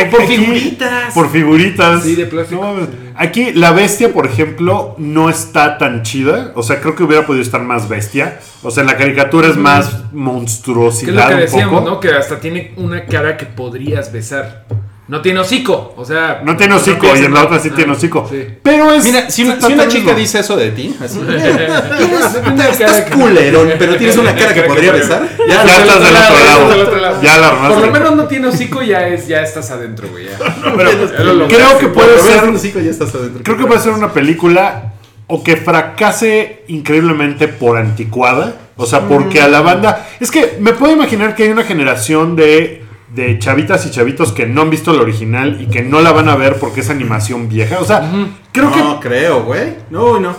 [0.10, 1.14] por figuritas.
[1.14, 2.04] Por figuritas.
[2.04, 2.62] Sí, de plástico.
[2.64, 2.88] No.
[3.16, 6.52] Aquí la bestia, por ejemplo, no está tan chida.
[6.56, 8.40] O sea, creo que hubiera podido estar más bestia.
[8.64, 11.90] O sea, en la caricatura es más Que es lo monstruosidad que un decíamos, poco.
[11.92, 12.00] ¿no?
[12.00, 14.66] Que hasta tiene una cara que podrías besar.
[15.08, 16.42] No tiene hocico, o sea.
[16.44, 18.28] No tiene hocico pienses, y en la otra sí tiene hocico.
[18.28, 18.44] sí.
[18.64, 19.04] Pero es.
[19.04, 20.14] Mira, si una, si chica mismo.
[20.16, 21.20] dice eso de ti, así.
[22.52, 25.28] Una Estás culerón, pero tienes una cara que podría besar.
[25.48, 26.70] Ya, Ya estás del otro lado.
[26.70, 27.22] del otro lado.
[27.22, 27.74] Ya la armaste.
[27.76, 30.26] Por lo menos no tiene hocico, ya es, ya estás adentro, güey.
[30.26, 30.38] Ya.
[30.76, 31.56] Pero Ya lo lograste.
[31.56, 32.44] creo que puede ser.
[32.50, 33.44] hocico, ya estás adentro.
[33.44, 34.94] Creo que puede ser una película
[35.28, 38.56] o que fracase increíblemente por anticuada.
[38.78, 40.08] O sea, porque a la banda.
[40.20, 44.46] Es que me puedo imaginar que hay una generación de, de chavitas y chavitos que
[44.48, 47.48] no han visto la original y que no la van a ver porque es animación
[47.50, 47.80] vieja.
[47.80, 48.12] O sea,
[48.52, 48.80] creo que.
[48.80, 49.76] No creo, güey.
[49.90, 50.36] No, no.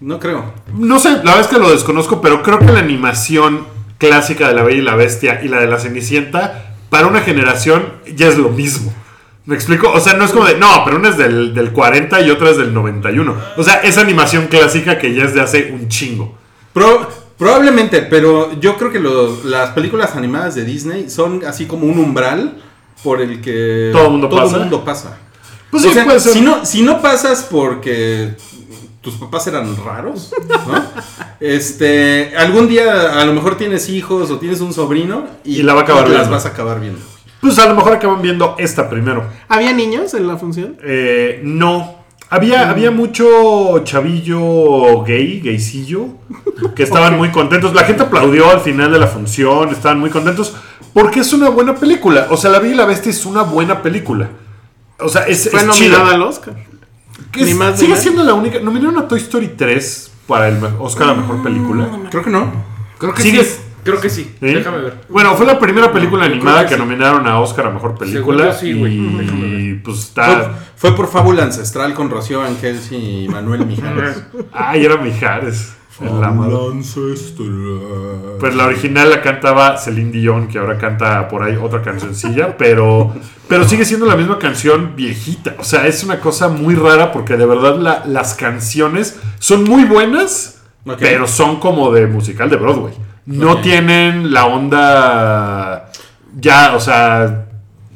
[0.00, 0.52] No creo.
[0.74, 3.66] No sé, la verdad es que lo desconozco, pero creo que la animación
[3.98, 7.84] clásica de La Bella y la Bestia y la de la Cenicienta, para una generación
[8.16, 8.92] ya es lo mismo.
[9.46, 9.90] ¿Me explico?
[9.92, 12.50] O sea, no es como de, no, pero una es del, del 40 y otra
[12.50, 13.34] es del 91.
[13.56, 16.36] O sea, es animación clásica que ya es de hace un chingo.
[16.72, 17.08] Pro-
[17.42, 21.98] probablemente, pero yo creo que los- las películas animadas de Disney son así como un
[21.98, 22.58] umbral
[23.02, 24.58] por el que Todo mundo pasa.
[24.58, 25.18] mundo pasa.
[25.70, 26.32] Pues o sí, sea, puede ser.
[26.34, 28.34] Si no, si no pasas porque
[29.00, 30.32] tus papás eran raros,
[30.68, 30.82] ¿no?
[31.40, 35.74] Este, algún día a lo mejor tienes hijos o tienes un sobrino y, Y la
[35.74, 36.30] va a acabar las viendo.
[36.30, 37.00] vas a acabar viendo.
[37.40, 39.24] Pues a lo mejor acaban viendo esta primero.
[39.48, 40.76] ¿Había niños en la función?
[40.84, 42.01] Eh, no.
[42.34, 46.06] Había, había mucho chavillo gay, gaycillo,
[46.74, 47.74] que estaban muy contentos.
[47.74, 50.54] La gente aplaudió al final de la función, estaban muy contentos,
[50.94, 52.28] porque es una buena película.
[52.30, 54.30] O sea, La Bella y la Bestia es una buena película.
[54.98, 56.14] O sea, es, Fue es nominada chida.
[56.14, 56.54] al Oscar.
[57.30, 58.02] Que ni es- más ni sigue menos.
[58.02, 58.60] siendo la única.
[58.60, 61.86] Nominaron a Toy Story 3 para el me- Oscar a Mejor Película.
[62.10, 62.50] Creo que no.
[62.98, 63.58] Creo que Sigue- sí.
[63.84, 64.22] Creo que sí.
[64.40, 64.46] ¿Sí?
[64.46, 64.94] Déjame ver.
[65.08, 66.80] Bueno, fue la primera película animada que que, sí.
[66.80, 68.52] nominaron a Oscar a Mejor Película.
[68.52, 68.94] Sí, güey.
[68.98, 70.50] y Déjame pues está.
[70.76, 74.22] fue por Fábula Ancestral con Rocío Ángels y Manuel Mijares.
[74.52, 75.74] Ay, era Mijares.
[76.00, 76.72] el amado.
[78.40, 83.12] Pues la original la cantaba Celine Dion, que ahora canta por ahí otra cancioncilla, pero,
[83.48, 85.54] pero sigue siendo la misma canción viejita.
[85.58, 89.84] O sea, es una cosa muy rara porque de verdad la- las canciones son muy
[89.84, 90.62] buenas,
[90.98, 92.94] pero son como de musical de Broadway.
[93.26, 95.90] No tienen la onda
[96.38, 97.46] ya, o sea,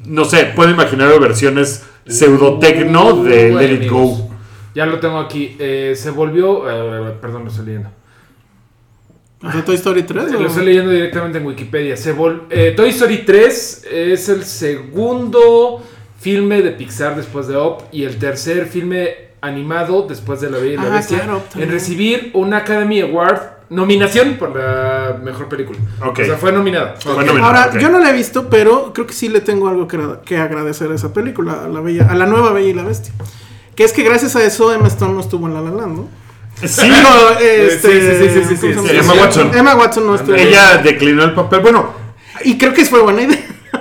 [0.04, 4.18] no sé, puedo imaginar versiones pseudo-tecno de Let It amigos.
[4.18, 4.30] Go.
[4.74, 5.56] Ya lo tengo aquí.
[5.58, 6.70] Eh, se volvió.
[6.70, 7.90] eh, perdón, lo estoy leyendo.
[9.42, 10.32] ¿O sea, Toy Story 3?
[10.32, 11.96] Lo o- estoy leyendo directamente en Wikipedia.
[11.96, 15.82] Se vol- eh, Toy Story 3 es el segundo
[16.20, 20.72] filme de Pixar después de Up y el tercer filme animado después de La Bella
[20.72, 25.78] y la Ah, Bestia claro, en recibir un Academy Award nominación por la mejor película.
[26.04, 26.20] Ok.
[26.22, 26.94] O sea, fue nominada.
[26.98, 29.86] Fue nominada, Ahora, yo no la he visto, pero creo que sí le tengo algo
[29.88, 32.72] que, agra- que agradecer a esa película, a la, bella, a la nueva Bella y
[32.74, 33.12] la Bestia.
[33.74, 36.08] Que es que gracias a eso Emma Stone no estuvo en La La Land, ¿no?
[36.64, 39.14] Sí, No, este, Sí, sí, sí, sí, sí, ¿cómo sí, se Emma?
[39.14, 39.50] Watson.
[39.54, 40.34] Emma Watson no estuvo.
[40.34, 41.60] ella declinó el papel.
[41.60, 41.90] Bueno,
[42.44, 43.38] Y creo que fue buena idea.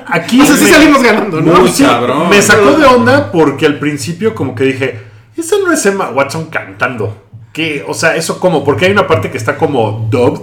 [0.08, 0.42] aquí.
[0.42, 1.54] O sea, sí salimos ganando, ¿no?
[1.62, 2.30] Muy Sí, cabrón.
[2.30, 5.00] Me sacó de onda porque al principio como que dije,
[5.38, 7.25] esa no es Emma Watson cantando.
[7.56, 7.86] ¿Qué?
[7.88, 10.42] O sea, eso como, porque hay una parte que está como dubbed.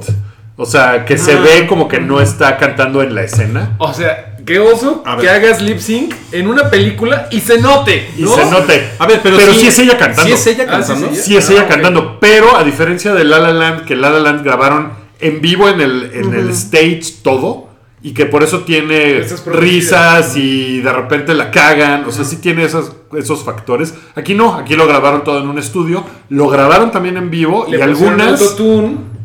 [0.57, 3.75] O sea, que se ve como que no está cantando en la escena.
[3.77, 8.09] O sea, qué oso que hagas lip sync en una película y se note.
[8.17, 8.89] Y se note.
[8.99, 10.25] A ver, pero, sí, es ella cantando.
[10.25, 11.15] Sí es ella Ah, sí, cantando.
[11.15, 12.19] sí, Sí es Ah, ella cantando.
[12.19, 15.83] Pero a diferencia de La La Land, que La La Land grabaron en vivo en
[15.83, 17.69] el, en el stage todo.
[18.05, 22.05] Y que por eso tiene es risas y de repente la cagan.
[22.05, 23.95] O sea, sí tiene esos, esos factores.
[24.17, 26.05] Aquí no, aquí lo grabaron todo en un estudio.
[26.29, 27.67] Lo grabaron también en vivo.
[27.69, 28.57] Le y algunas.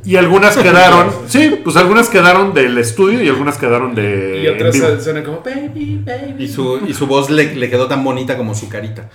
[0.05, 1.11] Y algunas quedaron.
[1.27, 4.43] sí, pues algunas quedaron del estudio y algunas quedaron de.
[4.43, 5.01] y otras en vivo.
[5.01, 6.43] suenan como baby, baby.
[6.43, 9.09] Y su, y su voz le, le quedó tan bonita como su carita.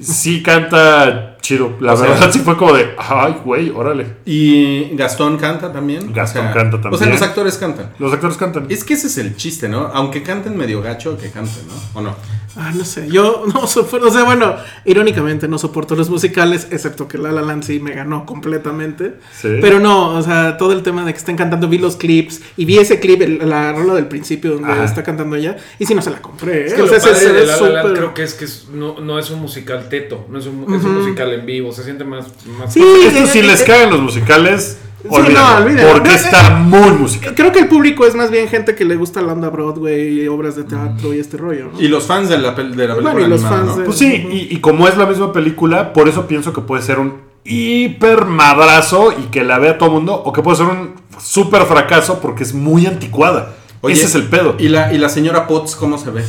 [0.00, 1.72] Sí canta chido.
[1.80, 2.90] La O sea- verdad sí fue como de.
[2.98, 4.06] Ay, güey, órale.
[4.24, 6.12] Y Gastón canta también.
[6.12, 7.10] Gastón canta O sea, también.
[7.12, 7.92] los actores cantan.
[7.98, 8.66] Los actores cantan.
[8.68, 9.86] Es que ese es el chiste, ¿no?
[9.94, 12.00] Aunque canten medio gacho, que canten, ¿no?
[12.00, 12.14] ¿O no?
[12.58, 13.08] Ah, no sé.
[13.10, 14.06] Yo no soporto.
[14.08, 14.56] O sea, bueno,
[14.86, 19.14] irónicamente no soporto los musicales, excepto que La La Land sí me ganó completamente.
[19.40, 19.58] Sí.
[19.60, 22.64] Pero no, o sea, todo el tema de que estén cantando, vi los clips y
[22.64, 24.84] vi ese clip, el- la rola del principio donde Ajá.
[24.84, 26.62] está cantando ella, y sí no se la compré.
[26.62, 26.66] ¿eh?
[26.66, 28.22] Es que o lo sea, padre se- se de La La Land súper- creo que
[28.22, 31.32] es que es- no, no es un musical teto, no es un, es un musical
[31.36, 32.26] en vivo, se siente más...
[32.58, 36.90] más Sí, Esto si les caen los musicales, Sí, no, porque No, eh, está muy
[36.90, 37.32] musical.
[37.36, 40.26] Creo que el público es más bien gente que le gusta la onda Broadway, y
[40.26, 41.80] obras de teatro y este rollo, ¿no?
[41.80, 43.76] Y los fans de la, pel- de la película Bueno, y los animada, fans ¿no?
[43.82, 46.82] de- Pues sí, y, y como es la misma película, por eso pienso que puede
[46.82, 50.66] ser un hiper madrazo y que la vea todo el mundo, o que puede ser
[50.66, 53.54] un súper fracaso porque es muy anticuada.
[53.82, 54.56] Oye, Ese es el pedo.
[54.58, 56.24] ¿Y la, y la señora Potts cómo se ve?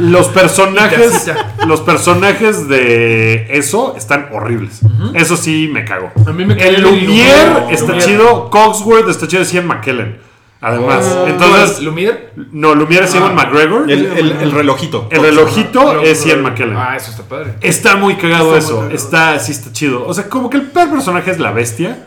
[0.00, 1.30] Los personajes,
[1.66, 4.80] los personajes de eso están horribles.
[5.14, 6.12] Eso sí me cago.
[6.26, 7.70] A mí me el Lumière.
[7.70, 10.18] está chido, Cogsworth está chido, es Ian McKellen.
[10.64, 12.30] Además, Oh, entonces, ¿Lumière?
[12.52, 13.90] no, Lumière es Ian McGregor.
[13.90, 15.08] El, el- el relojito.
[15.10, 16.42] El relojito No, es Ian.
[16.42, 16.76] McKellen.
[16.76, 17.54] Ah, eso está padre.
[17.60, 18.76] Está muy cagado Está muy eso.
[18.76, 18.94] cagado.
[18.94, 20.06] Está, sí está chido.
[20.06, 22.06] O sea, como que el peor personaje es la bestia.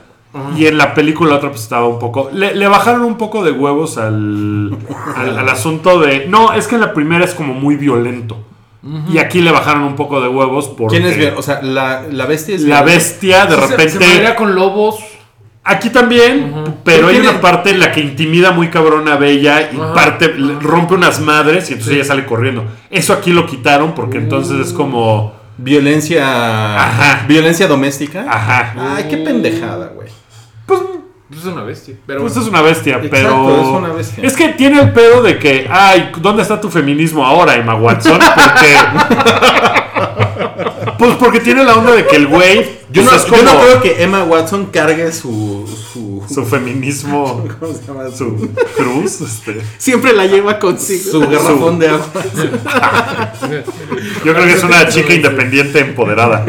[0.57, 2.29] Y en la película otra pues estaba un poco...
[2.33, 4.77] Le, le bajaron un poco de huevos al,
[5.15, 6.27] al, al asunto de...
[6.27, 8.37] No, es que en la primera es como muy violento.
[9.11, 10.99] Y aquí le bajaron un poco de huevos porque...
[11.01, 11.33] ¿Quién es?
[11.37, 14.05] O sea, la, la bestia es La bestia de Se- Se, repente...
[14.07, 14.97] madrea con lobos.
[15.63, 19.71] Aquí también, pero hay Tiene- una parte en la que intimida muy cabrón a Bella
[19.73, 20.27] y parte,
[20.61, 22.63] rompe unas madres y entonces ella sale corriendo.
[22.91, 25.33] Eso aquí lo quitaron porque entonces es como...
[25.57, 26.23] Violencia.
[26.83, 27.25] Ajá.
[27.27, 28.25] Violencia doméstica.
[28.29, 28.75] Ajá.
[28.97, 30.09] Ay, qué pendejada, güey.
[31.27, 31.95] Pues Es una bestia.
[32.05, 32.45] Pero Pues bueno.
[32.47, 33.61] es una bestia, Exacto, pero.
[33.61, 34.23] es una bestia.
[34.23, 38.19] Es que tiene el pedo de que, ay, ¿dónde está tu feminismo ahora, Emma Watson?
[38.19, 38.75] Porque.
[40.97, 42.85] pues porque tiene la onda de que el güey.
[42.91, 45.67] Yo no, pues, no creo que Emma Watson cargue su.
[45.67, 47.45] su, Su feminismo.
[47.59, 48.09] ¿Cómo se llama?
[48.15, 49.21] Su, cruz.
[49.21, 49.61] Este.
[49.77, 51.11] Siempre la lleva consigo.
[51.11, 52.07] su garrafón de agua.
[54.23, 56.45] Yo creo que es una chica independiente empoderada.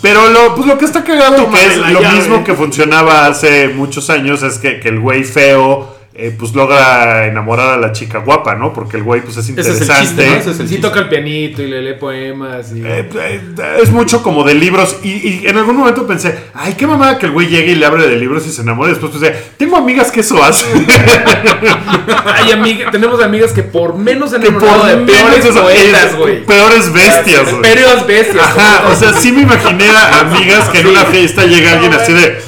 [0.00, 2.18] Pero lo, pues lo que está cagado, que es lo llave.
[2.18, 5.93] mismo que funcionaba hace muchos años, es que, que el güey feo.
[6.16, 8.72] Eh, pues logra enamorar a la chica guapa, ¿no?
[8.72, 10.06] Porque el güey pues es Ese es el interesante.
[10.06, 10.36] chiste, ¿no?
[10.36, 10.88] Ese es el Sí chiste.
[10.88, 12.72] toca el pianito y le lee poemas.
[12.72, 12.82] Y...
[12.86, 13.40] Eh, eh,
[13.82, 14.96] es mucho como de libros.
[15.02, 17.84] Y, y en algún momento pensé, ay, qué mamada que el güey llegue y le
[17.86, 18.90] abre de libros y se enamore.
[18.90, 20.86] Después pensé, tengo amigas que eso hacen.
[22.26, 26.16] Hay amiga, tenemos amigas que por menos han que por enamorado de peores eso- poetas,
[26.16, 26.44] güey.
[26.44, 27.62] Peores bestias, güey.
[27.62, 28.44] Peores bestias.
[28.46, 32.12] Ajá, o sea, sí me imaginé a amigas que en una fiesta llega alguien así
[32.12, 32.38] de,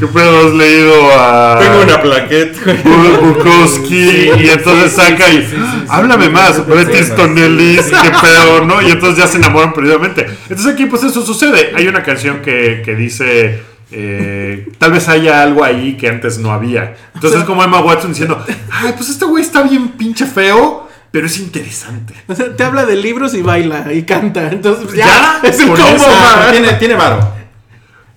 [0.00, 2.58] ¿qué pedo has leído a Tengo una plaqueta.
[2.84, 4.30] Bu- Bukowski?
[4.40, 5.48] y entonces saca y,
[5.88, 8.80] háblame más, Bret Easton Ellis, qué pedo, ¿no?
[8.82, 10.26] Y entonces ya se enamoran perdidamente.
[10.48, 11.72] Entonces aquí pues eso sucede.
[11.74, 13.62] Hay una canción que, que dice...
[13.90, 16.94] eh, tal vez haya algo ahí que antes no había.
[17.14, 21.38] Entonces, como Emma Watson diciendo: Ay, pues este güey está bien pinche feo, pero es
[21.38, 22.14] interesante.
[22.28, 24.48] O sea, te habla de libros y baila y canta.
[24.52, 25.06] Entonces, pues, Ya,
[25.42, 26.04] ya, es el combo.
[26.06, 27.37] Ah, tiene, tiene varo.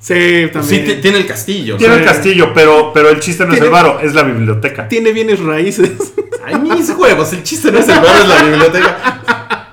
[0.02, 0.86] Sí, Sí, también.
[0.86, 1.78] ti- tiene el castillo.
[1.78, 4.88] Tiene el castillo, pero, pero el chiste no es el varo, es la biblioteca.
[4.88, 5.92] Tiene bienes raíces.
[6.44, 7.32] Ay, mis huevos.
[7.34, 9.68] El chiste no es el varo, es la biblioteca.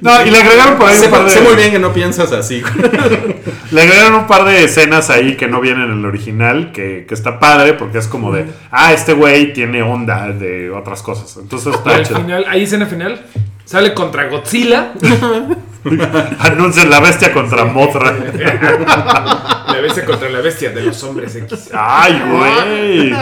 [0.00, 1.30] No, y le agregaron por ahí Sé, un par de.
[1.30, 2.62] sé muy bien que no piensas así.
[3.70, 7.14] Le agregaron un par de escenas ahí que no vienen en el original, que, que
[7.14, 11.36] está padre, porque es como de, ah, este güey tiene onda de otras cosas.
[11.40, 13.24] Entonces está al final, ahí escena final,
[13.64, 14.92] sale contra Godzilla.
[16.40, 18.12] Anuncian la bestia contra Mothra.
[19.66, 21.70] La bestia contra la bestia de los hombres X.
[21.74, 23.14] Ay, güey.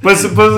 [0.00, 0.50] Pues, pues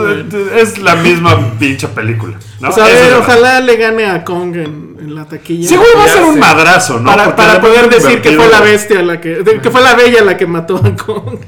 [0.56, 2.38] es la misma pinche película.
[2.60, 2.68] ¿no?
[2.70, 5.68] Pues a Esa ver, es la- ojalá le gane a Kong en, en la taquilla.
[5.68, 7.10] Seguro va a ser un madrazo, ¿no?
[7.10, 9.94] para para poder a decir que fue la bestia la que, de- que fue la
[9.94, 11.38] bella la que mató a Kong.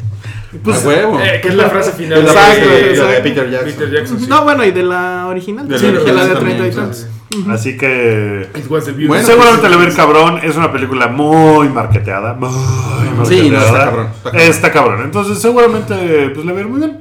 [0.64, 1.20] Pues, a huevo.
[1.20, 3.22] Eh, que es la frase final la Exacto, de- de exacto.
[3.22, 3.70] Peter Jackson.
[3.72, 4.20] Peter Jackson.
[4.20, 4.26] sí.
[4.28, 5.68] No, bueno, y de la original.
[5.68, 6.76] De la sí, que original la de también, 30 y sí.
[6.78, 7.06] tantos.
[7.50, 8.48] Así que.
[8.56, 9.06] It was the beauty.
[9.08, 10.40] Bueno, Seguramente pues, le va a ir cabrón.
[10.42, 12.34] Es una película muy marketeada.
[12.34, 12.48] Muy
[13.16, 13.24] marketeada.
[13.26, 14.40] Sí, no, está cabrón, está cabrón.
[14.50, 15.00] Está cabrón.
[15.04, 16.98] Entonces, seguramente pues, le va a ir muy bien.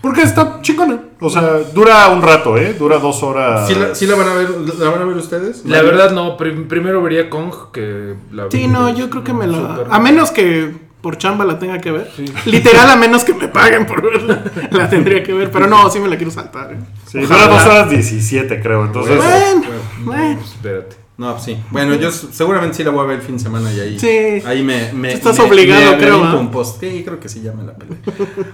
[0.00, 0.98] Porque está chingona.
[1.18, 2.74] O sea, dura un rato, ¿eh?
[2.78, 3.66] Dura dos horas.
[3.66, 5.64] ¿Sí la, sí la van a ver, la van a ver ustedes?
[5.64, 9.46] La verdad no, prim- primero vería Kong que la Sí, no, yo creo que me
[9.46, 9.86] la.
[9.90, 12.10] A menos que por chamba la tenga que ver.
[12.46, 14.42] Literal, a menos que me paguen por verla.
[14.70, 15.50] La tendría que ver.
[15.50, 16.72] Pero no, sí me la quiero saltar.
[16.72, 16.78] ¿eh?
[17.06, 18.86] Sí, dura dos horas 17, creo.
[18.86, 19.16] Entonces.
[19.18, 19.68] Bueno,
[20.00, 20.36] No, bueno.
[20.40, 20.96] pues, espérate.
[21.16, 21.56] No, sí.
[21.70, 23.98] Bueno, yo seguramente sí la voy a ver el fin de semana y ahí.
[24.00, 24.42] Sí.
[24.44, 24.92] Ahí me.
[24.92, 26.40] me estás me- obligado, me creo, aviento ¿ah?
[26.40, 26.80] un post.
[26.80, 27.92] Sí, creo que sí, ya me la pelé.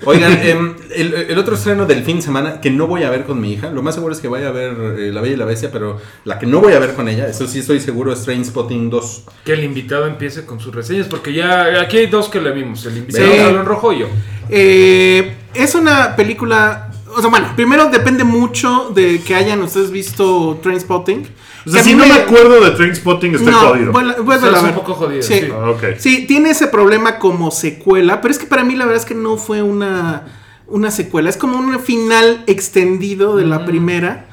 [0.04, 3.24] Oigan, em, el, el otro estreno del fin de semana que no voy a ver
[3.24, 5.36] con mi hija, lo más seguro es que vaya a ver eh, La Bella y
[5.38, 8.12] la Bestia, pero la que no voy a ver con ella, eso sí estoy seguro,
[8.12, 9.24] es Train Spotting 2.
[9.46, 12.84] Que el invitado empiece con sus reseñas, porque ya aquí hay dos que la vimos,
[12.84, 13.56] el invitado Sí.
[13.64, 14.06] Rojo y yo.
[14.50, 16.89] Eh, es una película.
[17.16, 21.26] O sea, bueno, primero depende mucho de que hayan ustedes visto Trainspotting.
[21.66, 23.92] O sea, si no me me- acuerdo de Trainspotting, estoy no, jodido.
[23.92, 24.74] vuélvela Estás a un ver.
[24.74, 25.40] poco jodido, Sí.
[25.40, 25.48] sí.
[25.52, 29.14] Ah, tiene ese problema como secuela, pero es que para mí la verdad es que
[29.14, 30.26] no fue una,
[30.68, 34.26] una secuela, es como un final extendido de la primera.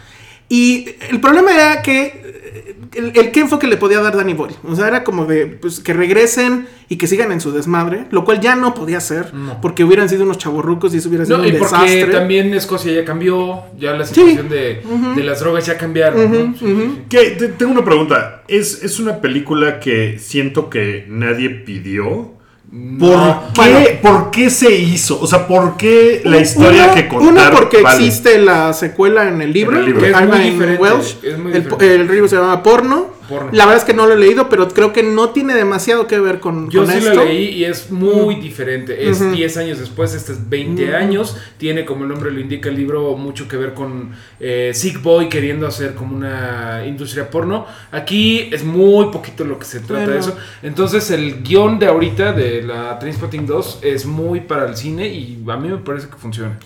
[0.49, 2.46] Y el problema era que
[2.95, 4.55] el, el qué enfoque le podía dar Danny Boyle.
[4.63, 8.23] O sea, era como de pues, que regresen y que sigan en su desmadre, lo
[8.23, 9.59] cual ya no podía ser, No.
[9.61, 12.05] porque hubieran sido unos chavorrucos y eso hubiera sido No, un y porque desastre.
[12.13, 14.13] también Escocia ya cambió, ya la Sí.
[14.15, 14.81] situación de,
[15.15, 16.31] de las drogas ya cambiaron.
[16.31, 16.53] ¿no?
[16.53, 17.01] Sí, sí, sí.
[17.09, 18.43] Que- te- tengo una pregunta.
[18.47, 22.36] ¿Es, ¿Es una película que siento que nadie pidió?
[22.69, 23.43] ¿Por, No.
[23.53, 23.87] qué, Bueno.
[24.01, 25.19] ¿Por qué se hizo?
[25.21, 27.37] O sea, ¿por qué la historia que contaron?
[27.37, 27.97] Uno porque vale?
[28.05, 30.01] existe la secuela en el libro, En el libro.
[30.01, 31.15] que Es muy habla en diferente, Welsh.
[31.23, 31.95] es muy el, diferente.
[31.95, 33.16] el libro se llama Porno.
[33.27, 33.49] Porno.
[33.51, 36.19] La verdad es que no lo he leído, pero creo que no tiene demasiado que
[36.19, 37.13] ver con, Yo con sí esto.
[37.13, 39.09] lo leí y es muy diferente.
[39.09, 39.31] Es Ujú.
[39.31, 41.37] 10 años después, este es 20 años.
[41.57, 45.29] Tiene, como el nombre lo indica el libro, mucho que ver con eh, Sick Boy
[45.29, 47.65] queriendo hacer como una industria porno.
[47.91, 50.11] Aquí es muy poquito lo que se trata Bueno.
[50.13, 50.37] de eso.
[50.63, 55.43] Entonces, el guion de ahorita de la Trainspotting 2 es muy para el cine y
[55.47, 56.57] a mí me parece que funciona.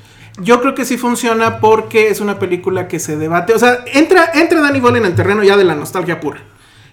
[0.41, 3.53] Yo creo que sí funciona porque es una película que se debate.
[3.53, 6.41] O sea, entra, entra Danny Boyle en el terreno ya de la nostalgia pura.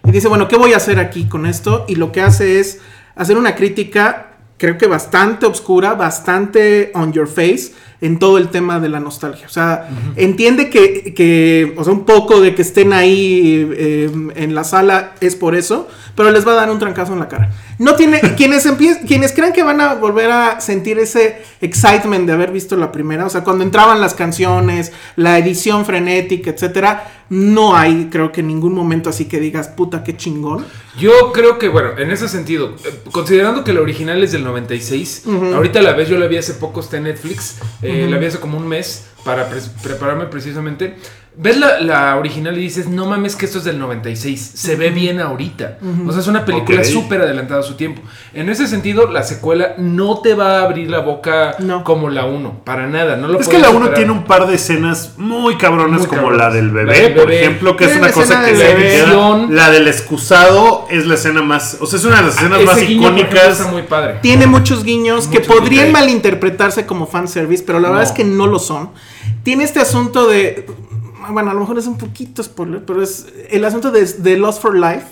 [0.05, 1.85] Y dice, bueno, ¿qué voy a hacer aquí con esto?
[1.89, 2.81] Y lo que hace es
[3.15, 8.79] hacer una crítica, creo que bastante obscura, bastante on your face en todo el tema
[8.81, 9.47] de la nostalgia.
[9.47, 14.55] O sea, entiende que, que, o sea, un poco de que estén ahí eh, en
[14.55, 17.51] la sala es por eso, pero les va a dar un trancazo en la cara.
[17.79, 22.33] No tiene, quienes, empie- quienes crean que van a volver a sentir ese excitement de
[22.33, 27.77] haber visto la primera, o sea, cuando entraban las canciones, la edición frenética, etcétera, no
[27.77, 30.65] hay, creo que en ningún momento así que digas, puta, qué chingón.
[30.99, 35.25] Yo creo que, bueno, en ese sentido, eh, considerando que la original es del 96,
[35.55, 38.41] ahorita la ves, yo la vi hace poco, está en Netflix, eh, la vi hace
[38.41, 39.49] como un mes para
[39.83, 40.97] prepararme precisamente.
[41.41, 44.91] Ves la, la original y dices, no mames que esto es del 96, se ve
[44.91, 45.79] bien ahorita.
[46.05, 48.03] O sea, es una película súper adelantada a su tiempo.
[48.35, 51.85] En ese sentido, la secuela no te va a abrir la boca No.
[51.85, 53.17] como la 1, para nada.
[53.17, 53.95] No lo Es que la 1 superar.
[53.97, 57.27] tiene un par de escenas muy cabronas, Muy como la del bebé, La del por
[57.29, 57.41] bebé.
[57.41, 59.47] ejemplo, que es una cosa escena que se queda.
[59.49, 61.77] La del excusado es la escena más.
[61.81, 63.61] O sea, es una de las escenas más icónicas.
[63.61, 64.17] está muy padre.
[64.23, 66.01] Tiene muchos guiños que podrían guiños.
[66.01, 68.91] malinterpretarse como fanservice, pero la verdad es que no lo son.
[69.45, 70.67] Tiene este asunto de.
[71.31, 74.61] Bueno, a lo mejor es un poquito spoiler, pero es el asunto de, de Lost
[74.63, 75.07] for Life.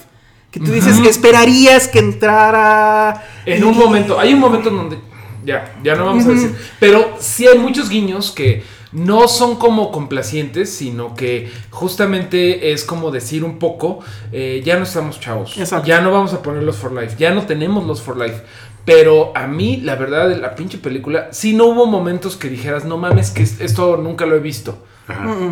[0.50, 3.22] Que tú dices, esperarías que entrara.
[3.44, 4.98] En un momento, hay un momento en donde.
[5.44, 6.56] Ya, ya no vamos a decir.
[6.80, 13.10] Pero sí hay muchos guiños que no son como complacientes, sino que justamente es como
[13.10, 14.00] decir un poco,
[14.32, 15.56] eh, ya no estamos chavos.
[15.58, 15.86] Exacto.
[15.86, 17.16] Ya no vamos a poner los for life.
[17.18, 18.40] Ya no tenemos los for life.
[18.84, 22.84] Pero a mí, la verdad, de la pinche película, sí no hubo momentos que dijeras,
[22.84, 24.78] no mames, que es- esto nunca lo he visto.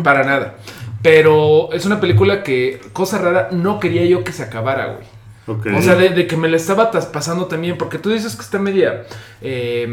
[0.03, 0.55] Para nada.
[1.01, 5.15] Pero es una película que, cosa rara, no quería yo que se acabara, güey.
[5.77, 8.41] O sea, de, de que me la estaba tas- pasando también, porque tú dices que
[8.41, 9.03] está media.
[9.43, 9.85] eh,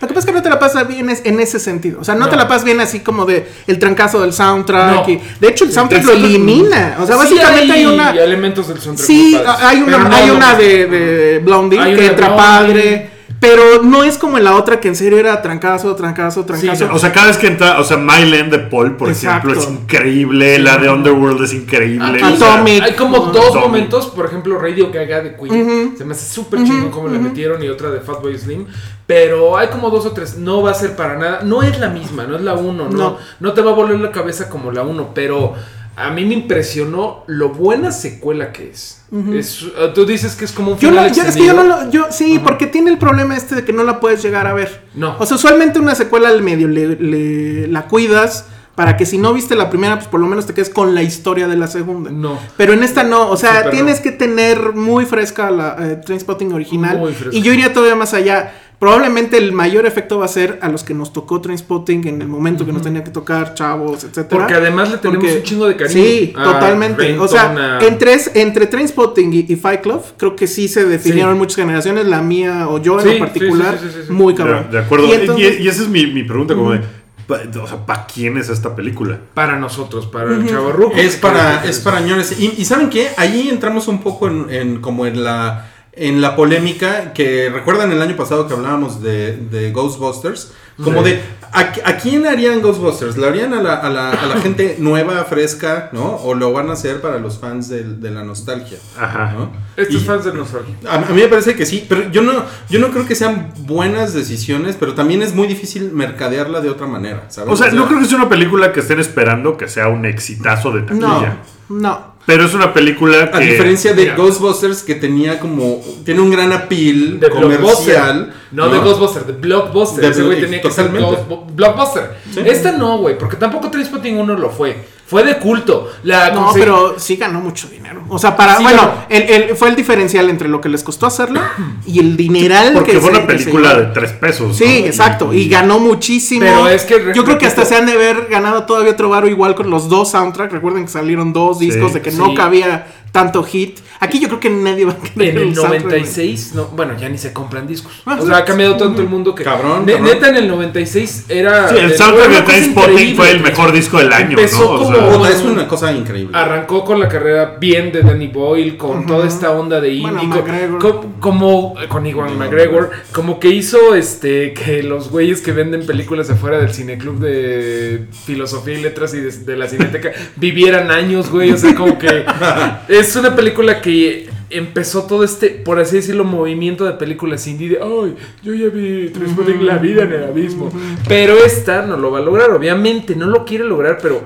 [0.00, 2.00] Lo que pasa es que no te la pasas bien es- en ese sentido.
[2.00, 2.28] O sea, no, No.
[2.30, 5.06] te la pasas bien así como de el trancazo del soundtrack.
[5.06, 5.08] No.
[5.12, 6.96] y- de hecho, el soundtrack el lo elimina.
[7.00, 8.10] O sea, sí básicamente hay, una.
[8.10, 9.06] elementos del soundtrack.
[9.06, 13.10] Sí, hay una, hay una de, de Blondie Hay que entra padre.
[13.38, 16.88] Pero no es como en la otra que en serio era trancazo, trancazo, Sí, trancazo.
[16.92, 19.50] o sea, cada vez que entra, o sea, Myland de Paul, por Exacto.
[19.50, 20.58] ejemplo, es increíble.
[20.58, 22.22] La de Underworld es increíble.
[22.24, 22.82] O sea, Atomic.
[22.82, 23.60] Hay como dos Atomic.
[23.66, 25.94] momentos, por ejemplo, Radio Gaga de Queen.
[25.98, 28.66] Se me hace súper chingón como le metieron y otra de Fatboy Slim.
[29.06, 30.36] Pero hay como dos o tres.
[30.38, 31.40] No va a ser para nada.
[31.44, 32.84] No es la misma, no es la uno.
[32.88, 33.18] No, No.
[33.38, 33.52] no.
[33.52, 35.10] te va a volver la cabeza como la uno.
[35.14, 35.54] Pero
[35.96, 39.02] a mí me impresionó lo buena secuela que es.
[39.32, 41.62] Es- uh, tú dices que es como un Yo final yo- es que yo no
[41.64, 44.52] lo, yo, sí, porque tiene el problema este de que no la puedes llegar a
[44.52, 44.82] ver.
[44.94, 45.16] No.
[45.18, 48.46] O sea, usualmente una secuela al medio le, le- la cuidas
[48.76, 51.02] para que si no viste la primera, pues por lo menos te quedes con la
[51.02, 52.10] historia de la segunda.
[52.10, 52.38] No.
[52.56, 54.02] Pero en esta no, o sea, tienes no.
[54.04, 56.98] que tener muy fresca la eh, Trainspotting original.
[56.98, 57.36] Muy fresca.
[57.36, 58.52] Y yo iría todavía más allá.
[58.78, 62.28] Probablemente el mayor efecto va a ser a los que nos tocó Trainspotting en el
[62.28, 64.28] momento que nos tenía que tocar, chavos, etcétera.
[64.28, 66.02] Porque además le tenemos Porque- un chingo de cariño.
[66.04, 67.18] Sí, a totalmente.
[67.18, 71.38] O sea, entre, entre Trainspotting y, y Fight Club, creo que sí se definieron Sí.
[71.38, 74.12] muchas generaciones, la mía o yo en Sí, particular, sí, sí, sí, sí.
[74.12, 74.66] muy de, cabrón.
[74.70, 75.06] de acuerdo.
[75.06, 76.86] Y Y, entonces- y esa es mi, mi pregunta, como de, pa-
[77.28, 79.18] o sea, ¿para quién es esta película?
[79.34, 80.96] Para nosotros, para el chavo ruco.
[80.96, 82.38] Es para, es para ñores.
[82.38, 83.10] Y, y ¿saben qué?
[83.16, 88.02] Ahí entramos un poco en, en como en la en la polémica que recuerdan el
[88.02, 90.52] año pasado que hablábamos de, de Ghostbusters.
[90.82, 91.10] Como Sí.
[91.10, 91.20] de,
[91.52, 93.16] ¿a, a quién harían Ghostbusters?
[93.16, 96.16] ¿Lo harían a la, a la- a la gente nueva, fresca, no?
[96.16, 98.76] ¿O lo van a hacer para los fans de, la nostalgia?
[98.98, 99.32] Ajá.
[99.32, 99.52] ¿no?
[99.76, 100.74] Estos Y- fans de nostalgia.
[100.88, 103.52] a, a mí me parece que sí, pero yo no, yo no creo que sean
[103.60, 107.54] buenas decisiones, pero también es muy difícil mercadearla de otra manera, ¿sabes?
[107.54, 110.72] O sea, no creo que sea una película que estén esperando que sea un exitazo
[110.72, 111.36] de No, taquilla.
[111.70, 112.16] no.
[112.26, 113.36] Pero es una película que.
[113.36, 114.16] A diferencia de mira.
[114.16, 120.04] Ghostbusters que tenía como tiene un gran appeal De comercial, No, de Ghostbuster, de Blockbuster.
[120.04, 121.16] De Ese güey tenía que totalmente.
[121.16, 121.24] ser
[121.54, 122.16] Blockbuster.
[122.44, 124.96] Esta no, güey, porque tampoco Trainspotting 1 lo fue.
[125.06, 125.88] Fue de culto.
[126.02, 128.02] La No, pero sí ganó mucho dinero.
[128.08, 128.56] O sea, para.
[128.56, 131.40] Sí, bueno, el, el- fue el diferencial entre lo que les costó hacerlo
[131.86, 134.56] y el dineral Porque que fue se- una película de tres pesos.
[134.56, 134.86] Sí, ¿no?
[134.86, 135.32] exacto.
[135.32, 136.40] Y ganó muchísimo.
[136.40, 139.28] Pero es que, Yo creo que hasta se han de haber ganado todavía otro varo
[139.28, 140.52] igual con los dos soundtracks.
[140.52, 142.86] Recuerden que salieron dos discos de que no cabía
[143.16, 143.78] tanto hit.
[143.98, 145.94] Aquí yo creo que nadie va a querer En el soundtrack, güey.
[146.00, 147.92] 96, no, bueno, ya ni se compran discos.
[148.04, 149.42] Ah, o sea, ha cambiado tanto el mundo que.
[149.42, 150.10] Cabrón, Ne- cabrón.
[150.14, 151.70] Neta, en el 96 era.
[151.70, 155.18] Sí, el era soundtrack de Trainspotting fue el mejor disco del año, Empezó ¿no?
[155.18, 156.36] O sea, es una cosa increíble.
[156.36, 160.42] Arrancó con la carrera bien de Danny Boyle, con toda esta onda de indie, co-
[160.42, 160.78] McGregor.
[160.78, 166.28] co- como con Iwan McGregor, como que hizo este que los güeyes que venden películas
[166.28, 171.50] afuera del cineclub de filosofía y letras y de, de la cineteca vivieran años, güey,
[171.52, 172.24] o sea, como que
[172.88, 177.78] es una película que empezó todo este, por así decirlo, movimiento de películas indie de,
[177.80, 180.72] ay, yo ya vi Trainspotting, la vida en el abismo,
[181.06, 184.24] pero esta no lo va a lograr, obviamente, no lo quiere lograr, pero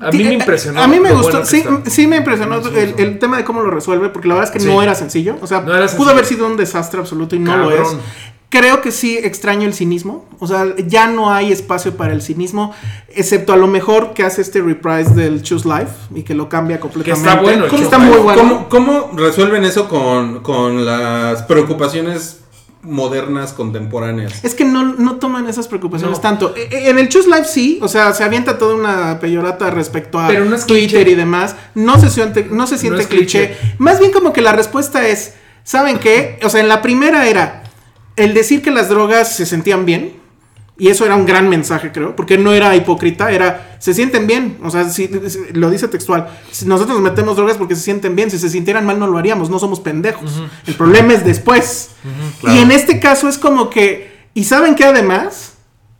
[0.00, 0.80] a mí me eh, impresionó.
[0.80, 4.08] A mí me gustó, bueno sí, sí me impresionó el, tema de cómo lo resuelve,
[4.08, 4.66] porque la verdad es que Sí.
[4.68, 5.36] no era sencillo.
[5.40, 6.10] O sea, No pudo sencillo.
[6.10, 7.88] haber sido un desastre absoluto y no lo es.
[8.50, 10.24] Creo que sí extraño el cinismo.
[10.38, 12.72] O sea, ya no hay espacio para el cinismo,
[13.14, 16.80] excepto a lo mejor que hace este reprise del Choose Life y que lo cambia
[16.80, 17.28] completamente.
[17.28, 18.10] está bueno el está Life.
[18.10, 18.40] muy bueno.
[18.40, 22.38] ¿Cómo, cómo resuelven eso con, con las preocupaciones
[22.82, 24.42] modernas, contemporáneas?
[24.44, 26.22] Es que no, no toman esas preocupaciones No.
[26.22, 26.54] tanto.
[26.56, 30.18] E- e- En el Choose Life sí, o sea, se avienta toda una peyorata respecto
[30.18, 31.10] a Pero no es Twitter cliché.
[31.10, 31.54] y demás.
[31.74, 33.56] No se siente, no se siente cliché.
[33.78, 35.34] Más bien como que la respuesta es,
[35.64, 36.38] ¿saben qué?
[36.44, 37.64] O sea, en la primera era
[38.18, 40.12] el decir que las drogas se sentían bien.
[40.80, 44.58] Y eso era un gran mensaje, creo, porque no era hipócrita, era, se sienten bien,
[44.62, 48.14] o sea, si, si- lo dice textual, si nosotros nos metemos drogas porque se sienten
[48.14, 51.88] bien, si se sintieran mal no lo haríamos, no somos pendejos, el problema es después.
[52.40, 52.56] claro.
[52.56, 55.54] Y en este caso es como que, ¿y saben qué además?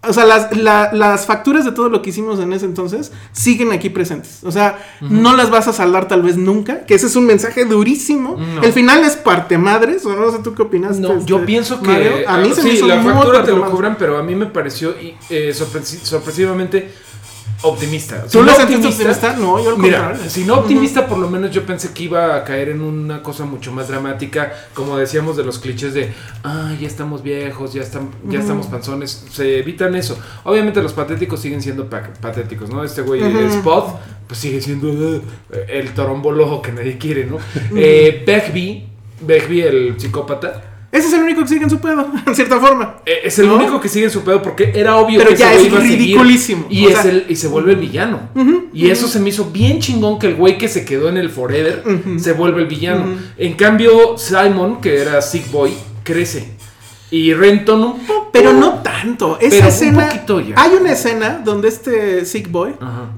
[0.09, 3.73] O sea, las, la- las facturas de todo lo que hicimos en ese entonces siguen
[3.73, 4.41] aquí presentes.
[4.45, 7.65] O sea, no las vas a saldar tal vez nunca, que ese es un mensaje
[7.65, 8.37] durísimo.
[8.37, 8.63] No.
[8.63, 10.99] El final es parte madres, o no sé tú qué opinas.
[10.99, 12.13] No, este, yo pienso que Mario?
[12.27, 14.47] a mí se sí, me hizo la factura te lo cobran, pero a mí me
[14.47, 16.93] pareció eh, sorpresi- sorpresivamente
[17.63, 18.25] optimista.
[18.31, 19.35] ¿Tú lo sentiste optimista?
[19.37, 22.69] No, yo Mira, si no optimista, por lo menos yo pensé que iba a caer
[22.71, 26.13] en una cosa mucho más dramática, como decíamos de los clichés de,
[26.45, 30.19] ah, ya estamos viejos, ya, están, ya estamos panzones, se evitan eso.
[30.45, 32.85] Obviamente los patéticos siguen siendo pa- patéticos, ¿no?
[32.85, 33.39] Este güey, Ujú.
[33.59, 35.23] Spot, pues sigue siendo uh,
[35.69, 37.39] el torombolo que nadie quiere, ¿no?
[37.75, 38.87] Eh, Begbie,
[39.21, 40.68] Begbie, el psicópata.
[40.91, 42.97] Ese es el único que sigue en su pedo, en cierta forma.
[43.05, 43.57] Eh, Es el ¿No?
[43.57, 45.79] único que sigue en su pedo porque era obvio Pero que ya ese es iba
[45.79, 45.99] a seguir.
[45.99, 46.67] ridiculísimo.
[46.71, 48.21] Y, es sea- el, y se vuelve el villano.
[48.73, 51.29] y eso se me hizo bien chingón que el güey que se quedó en el
[51.31, 51.83] Forever
[52.19, 53.17] se vuelve el villano.
[53.37, 55.73] En cambio, Simon, que era Sick Boy,
[56.05, 56.53] crece.
[57.11, 58.31] Y Renton un poco.
[58.33, 59.39] Pero no tanto.
[59.41, 60.07] Esa Pero un escena.
[60.09, 60.55] poquito ya.
[60.59, 62.75] Hay una escena donde este Sick Boy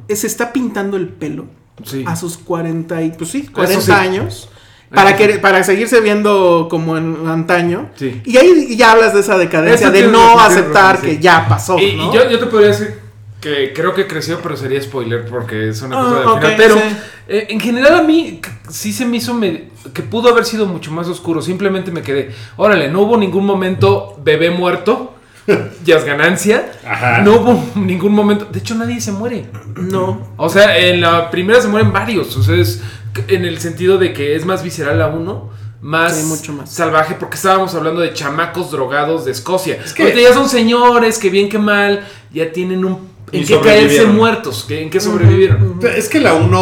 [0.08, 1.46] se está pintando el pelo
[1.84, 2.04] Sí.
[2.06, 3.90] a sus 40 y pues sí, 40 sí.
[3.92, 4.48] años.
[4.92, 7.90] Para, que, para seguirse viendo como en antaño.
[7.94, 8.20] Sí.
[8.24, 11.16] Y ahí ya hablas de esa decadencia, Eso de no aceptar razón, sí.
[11.16, 11.78] que ya pasó.
[11.78, 12.98] Y, yo, yo te podría decir
[13.40, 16.54] que creo que creció, pero sería spoiler porque es una Ah, cosa ok, final.
[16.56, 16.82] Pero sí.
[17.28, 20.90] eh, en general a mí sí se me hizo me- que pudo haber sido mucho
[20.90, 21.40] más oscuro.
[21.40, 25.14] Simplemente me quedé, órale, no hubo ningún momento bebé muerto.
[25.84, 26.70] ya es ganancia.
[26.86, 27.22] Ajá.
[27.22, 28.44] No hubo ningún momento.
[28.44, 29.46] De hecho, nadie se muere.
[29.74, 30.28] No.
[30.36, 32.36] O sea, en la primera se mueren varios.
[32.36, 32.82] O sea, es
[33.28, 35.50] en el sentido de que es más visceral a uno.
[35.82, 36.70] Más, Sí, mucho más.
[36.70, 39.78] salvaje, porque estábamos hablando de chamacos drogados de Escocia.
[39.96, 44.04] que- Ahorita ya son señores que bien que mal ya tienen un en qué caerse
[44.04, 45.80] muertos, que, en qué sobrevivieron.
[45.96, 46.60] Es que la 1,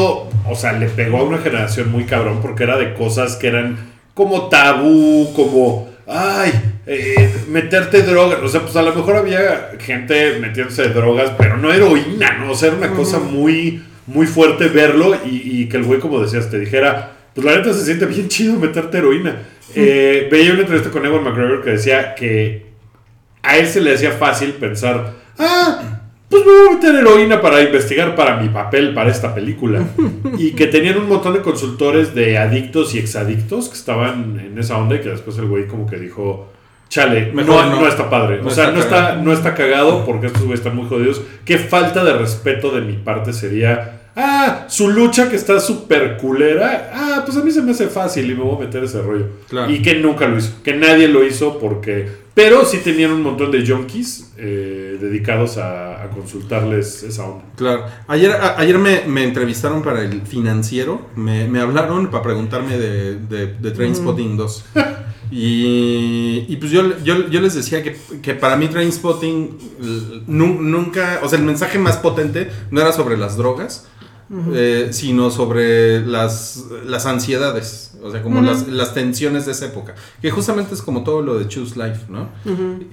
[0.49, 3.77] o sea, le pegó a una generación muy cabrón porque era de cosas que eran
[4.15, 6.53] como tabú, como, ay,
[6.87, 8.39] eh, meterte drogas.
[8.43, 12.53] O sea, pues a lo mejor había gente metiéndose drogas, pero no heroína, ¿no?
[12.53, 16.21] O sea, era una cosa muy, muy fuerte verlo y, y que el güey, como
[16.21, 19.37] decías, te dijera, pues la neta se siente bien chido meterte heroína.
[19.73, 22.67] Eh, veía una entrevista con Ewan McGregor que decía que
[23.43, 27.63] a él se le hacía fácil pensar, ah, pues me voy a meter heroína para
[27.63, 29.83] investigar para mi papel, para esta película.
[30.39, 34.77] y que tenían un montón de consultores de adictos y exadictos que estaban en esa
[34.77, 36.51] onda y que después el güey como que dijo,
[36.89, 37.81] chale, Mejor no, no.
[37.83, 38.41] no está padre.
[38.43, 39.23] No o sea, está no, está, cagado.
[39.23, 41.23] no está cagado porque estos güeyes están muy jodidos.
[41.45, 43.98] Qué falta de respeto de mi parte sería...
[44.21, 46.91] Ah, su lucha que está súper culera.
[46.93, 49.27] Ah, pues a mí se me hace fácil y me voy a meter ese rollo.
[49.49, 49.71] Claro.
[49.71, 50.55] Y que nunca lo hizo.
[50.65, 52.09] Que nadie lo hizo porque.
[52.35, 57.45] Pero sí tenían un montón de junkies eh, dedicados a, a consultarles esa onda.
[57.57, 57.85] Claro.
[58.09, 61.01] Ayer, a- ayer me, me entrevistaron para el financiero.
[61.15, 64.65] Me, me hablaron para preguntarme de, de, de Trainspotting 2.
[65.31, 69.59] Y, y pues yo, yo, yo les decía que, que para mí Trainspotting
[70.27, 73.87] nunca, o sea, el mensaje más potente no era sobre las drogas,
[74.53, 79.95] eh, sino sobre las, las ansiedades, o sea, como las, las tensiones de esa época,
[80.21, 82.29] que justamente es como todo lo de Choose Life, ¿no?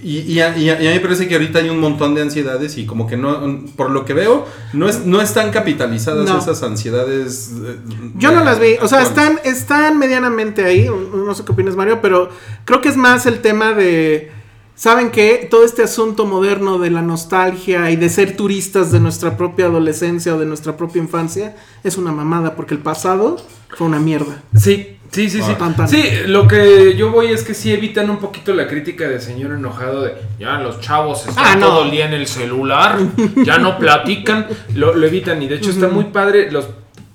[0.02, 2.14] Y, y a, y a- y a mí me parece que ahorita hay un montón
[2.14, 6.26] de ansiedades y como que no, por lo que veo, no, es, no están capitalizadas
[6.28, 6.38] No.
[6.38, 7.50] esas ansiedades.
[7.64, 7.76] eh,
[8.16, 12.00] Yo no las vi, o sea, están, están medianamente ahí, no sé qué opinas Mario,
[12.00, 12.30] pero
[12.64, 14.32] creo que es más el tema de,
[14.76, 15.48] ¿saben qué?
[15.50, 20.34] Todo este asunto moderno de la nostalgia y de ser turistas de nuestra propia adolescencia
[20.34, 23.36] o de nuestra propia infancia es una mamada, porque el pasado
[23.70, 24.42] fue una mierda.
[24.54, 25.54] Sí, sí, sí, sí.
[25.58, 25.88] Tan, tan.
[25.88, 29.52] Sí, lo que yo voy es que sí evitan un poquito la crítica del señor
[29.52, 31.66] enojado de ya los chavos están Ah, no.
[31.66, 32.98] todo el día en el celular,
[33.44, 36.68] ya no platican, lo, lo evitan y de hecho está muy padre, los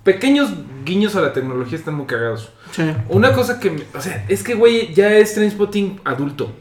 [0.03, 0.49] pequeños
[0.84, 2.49] guiños a la tecnología están muy cagados.
[2.72, 2.84] Sí.
[3.09, 6.51] Una cosa que, me- o sea, es que, güey, ya es Trainspotting adulto.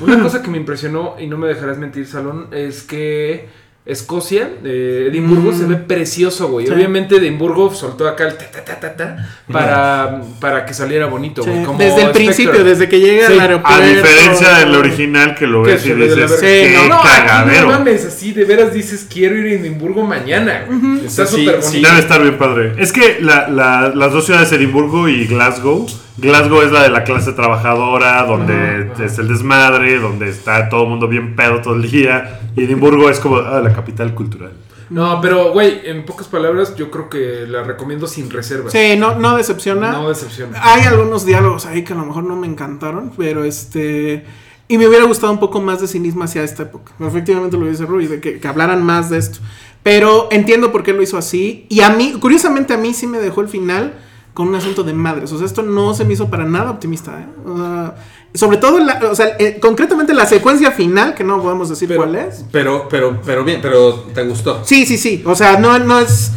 [0.00, 3.48] Una cosa que me impresionó, y no me dejarás mentir, Salón, es que
[3.86, 6.66] Escocia, eh, Edimburgo, se ve precioso, güey.
[6.66, 6.72] Sí.
[6.72, 11.42] Obviamente Edimburgo soltó acá el ta, ta, ta, ta, ta, para, para que saliera bonito,
[11.42, 11.64] Sí, güey.
[11.64, 12.24] como Desde el Spectre.
[12.24, 13.82] principio, desde que llega Sí, al a aeropuerto.
[13.82, 17.66] A diferencia del original que lo Que ves y dices, qué Sí, No, aquí cagadero.
[17.66, 20.66] no mames, así de veras dices, quiero ir a Edimburgo mañana.
[20.68, 21.06] güey.
[21.06, 21.68] Está Sí, súper sí.
[21.70, 21.88] bonito.
[21.88, 22.72] Debe estar bien padre.
[22.76, 25.86] Es que la- la- las dos ciudades, Edimburgo y Glasgow.
[26.20, 30.90] Glasgow es la de la clase trabajadora, donde es el desmadre, donde está todo el
[30.90, 32.40] mundo bien pedo todo el día.
[32.56, 34.52] Y Edimburgo es como ah, la capital cultural.
[34.90, 38.72] No, pero, güey, en pocas palabras, yo creo que la recomiendo sin reservas.
[38.72, 39.92] Sí, no, no decepciona.
[39.92, 40.58] No decepciona.
[40.62, 44.26] Hay algunos diálogos ahí que a lo mejor no me encantaron, pero este...
[44.66, 46.92] Y me hubiera gustado un poco más de cinismo hacia esta época.
[47.00, 49.38] Efectivamente lo dice Rui, de que, que hablaran más de esto.
[49.82, 51.66] Pero entiendo por qué lo hizo así.
[51.68, 53.94] Y a mí, curiosamente a mí sí me dejó el final
[54.34, 55.32] con un asunto de madres.
[55.32, 57.12] O sea, esto no se me hizo para nada optimista.
[57.20, 57.26] ¿eh?
[57.46, 57.94] O sea,
[58.34, 62.02] sobre todo, la- o sea, eh, concretamente la secuencia final, que no podemos decir Pero-
[62.02, 62.44] cuál es.
[62.52, 64.60] Pero, pero, pero bien, pero te gustó.
[64.64, 65.22] Sí, sí, sí.
[65.26, 66.32] O sea, no, no es.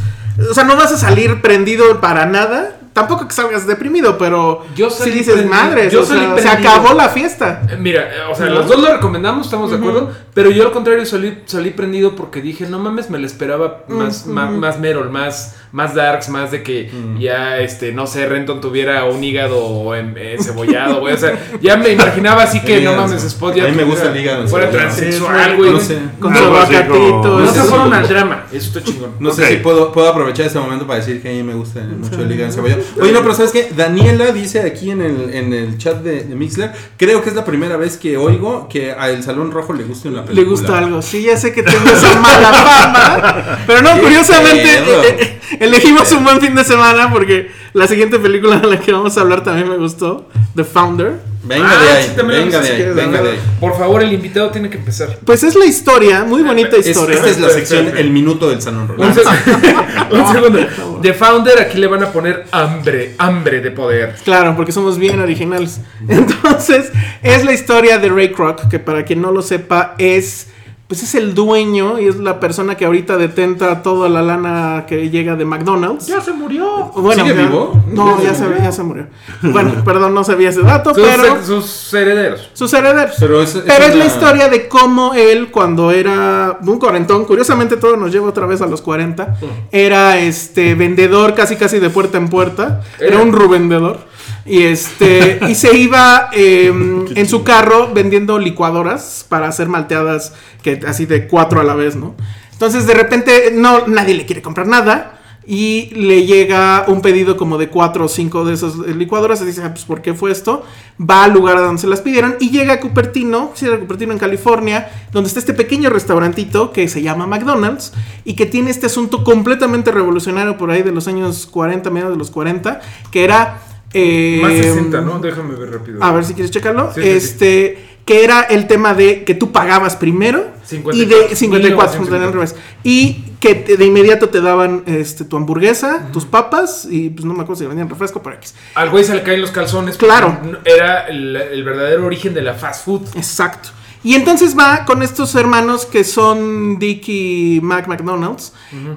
[0.50, 2.80] O sea, no vas a salir prendido para nada.
[2.94, 5.50] Tampoco que salgas deprimido, pero Yo si dices prendido.
[5.56, 7.64] madres, Yo o sea, salí se acabó la fiesta.
[7.68, 8.54] Eh, Mira, eh, o sea, ¿No?
[8.56, 10.12] los dos lo recomendamos, estamos de acuerdo.
[10.36, 14.28] Pero yo al contrario salí, salí prendido porque dije, no mames, me lo esperaba más,
[14.28, 19.04] más, más Merol, más, más Darks, más de que ya, este, no sé, Renton tuviera
[19.06, 21.16] un hígado eh, cebollado, güey.
[21.16, 23.24] O sea, ya me imaginaba así que, no mames.
[23.24, 25.72] Spot ya A mí me gusta el hígado Fuera transexual, güey.
[25.72, 25.98] No sé.
[26.20, 28.46] Con Algo su como- No sé se si- fueron al drama.
[28.54, 29.12] Eso está chingón.
[29.20, 31.82] No sé si puedo, puedo aprovechar este momento para decir que a mí me gusta
[31.82, 32.82] mucho el hígado encebollado.
[33.02, 33.70] Oye, no, pero ¿sabes qué?
[33.76, 37.46] Daniela dice aquí en el, en el chat de, de Mixler, creo que es la
[37.46, 40.44] primera vez que oigo que a El Salón Rojo le guste una película.
[40.44, 41.02] Le gusta algo.
[41.02, 43.58] Sí, ya sé que tengo esa mala fama.
[43.66, 48.58] Pero no, curiosamente eh, eh, elegimos un buen fin de semana porque la siguiente película
[48.58, 50.30] de la que vamos a hablar también me gustó.
[50.56, 51.34] The Founder.
[51.46, 53.24] Venga Ah, de ahí, sí, venga viste, de si ahí, quieres venga hablar.
[53.24, 53.40] de ahí.
[53.60, 55.18] Por favor, el invitado tiene que empezar.
[55.26, 57.16] Pues es la historia, muy bonita Es- historia.
[57.18, 59.22] esta es la sección El Minuto del Rolando.
[59.22, 61.00] seg- un segundo.
[61.02, 64.16] The Founder, aquí le van a poner hambre, hambre de poder.
[64.24, 65.82] Claro, porque somos bien originales.
[66.08, 66.92] Entonces,
[67.22, 70.48] es la historia de Ray Kroc, que para quien no lo sepa, es.
[70.94, 75.10] Pues es el dueño y es la persona que ahorita detenta toda la lana que
[75.10, 76.06] llega de McDonald's.
[76.06, 76.92] se murió.
[76.96, 77.84] Bueno, ¿Sigue ya- vivo?
[77.92, 79.08] No, ya se, ya se murió.
[79.42, 82.48] Bueno, perdón, no sabía ese dato, Sus, pero sus herederos.
[82.54, 83.16] sus herederos.
[83.20, 87.78] Pero es- es Pero es la historia de cómo él, cuando era un cuarentón, curiosamente
[87.78, 89.36] todo nos lleva otra vez a los 40,
[89.72, 93.98] era este vendedor casi casi de puerta en puerta, era un rubendedor.
[94.46, 96.68] Y este y se iba eh,
[97.16, 101.96] en su carro vendiendo licuadoras para hacer malteadas que así de cuatro a la vez,
[101.96, 102.16] ¿no?
[102.52, 107.58] Entonces de repente no nadie le quiere comprar nada y le llega un pedido como
[107.58, 110.64] de cuatro o cinco de esas licuadoras y dice, ah, pues ¿por qué fue esto?
[111.00, 114.14] Va al lugar a donde se las pidieron y llega a Cupertino, sí, era Cupertino
[114.14, 118.86] en California, donde está este pequeño restaurantito que se llama McDonald's y que tiene este
[118.86, 122.80] asunto completamente revolucionario por ahí de los años 40, mediados de los 40,
[123.12, 123.62] que era...
[123.94, 125.20] eh, Más 60, ¿no?
[125.20, 126.04] Déjame ver rápido.
[126.04, 126.92] a ver si quieres checarlo.
[126.94, 127.16] Sí, sí, sí.
[127.18, 132.26] este, que era el tema de que tú pagabas primero 54, y de 54, 1954.
[132.28, 132.56] al revés.
[132.84, 137.34] Y que te- de inmediato te daban este tu hamburguesa, tus papas y pues no
[137.34, 138.56] me acuerdo si vendían refresco para X.
[138.76, 139.98] Al güey se le caen los calzones.
[139.98, 140.38] Claro.
[140.66, 143.02] Era el, el verdadero origen de la fast food.
[143.16, 143.70] Exacto.
[144.04, 148.54] Y entonces va con estos hermanos que son Dick y Mac McDonald's.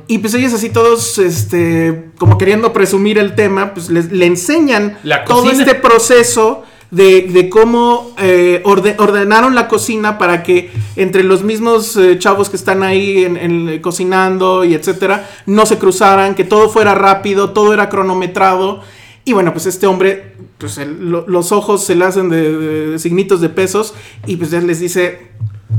[0.09, 4.99] Y pues ellos así todos, este, como queriendo presumir el tema, pues les, le enseñan
[5.27, 11.43] todo este proceso de, de cómo eh, orde- ordenaron la cocina para que entre los
[11.43, 16.45] mismos eh, chavos que están ahí en, en- cocinando y etcétera, no se cruzaran, que
[16.45, 18.83] todo fuera rápido, todo era cronometrado.
[19.29, 23.93] Y bueno, pues este hombre, pues los ojos se le hacen de, signitos de pesos
[24.25, 25.33] y pues él les dice,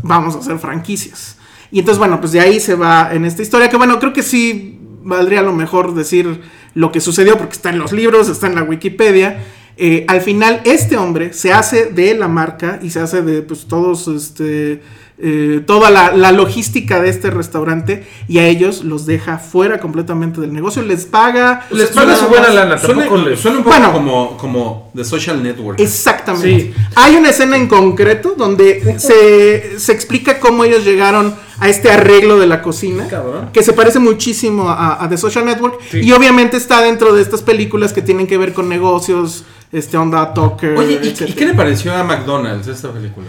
[0.03, 1.37] vamos a hacer franquicias.
[1.71, 4.21] Y entonces, bueno, pues de ahí se va en esta historia, que bueno, creo que
[4.21, 6.41] sí valdría a lo mejor decir
[6.73, 9.45] lo que sucedió, porque está en los libros, está en la Wikipedia.
[9.77, 13.65] Eh, al final, este hombre se hace de la marca y se hace de pues
[13.65, 14.81] todos, este,
[15.19, 20.39] eh, toda la, la logística de este restaurante y a ellos los deja fuera completamente
[20.41, 21.65] del negocio, les paga...
[21.71, 23.93] Les paga su buena lana, Suena, les- suena un poco Bueno.
[23.93, 25.79] como, como The Social Network.
[25.79, 26.47] Exactamente.
[26.61, 26.73] Sí.
[26.95, 32.37] Hay una escena en concreto donde se, se explica cómo ellos llegaron a este arreglo
[32.37, 33.49] de la cocina, Cabrón.
[33.51, 36.01] que se parece muchísimo a, a The Social Network, Sí.
[36.03, 40.33] y obviamente está dentro de estas películas que tienen que ver con negocios, este onda
[40.35, 41.29] Tucker, Oye, ¿y, etcétera.
[41.31, 43.27] y qué le pareció a McDonald's esta película?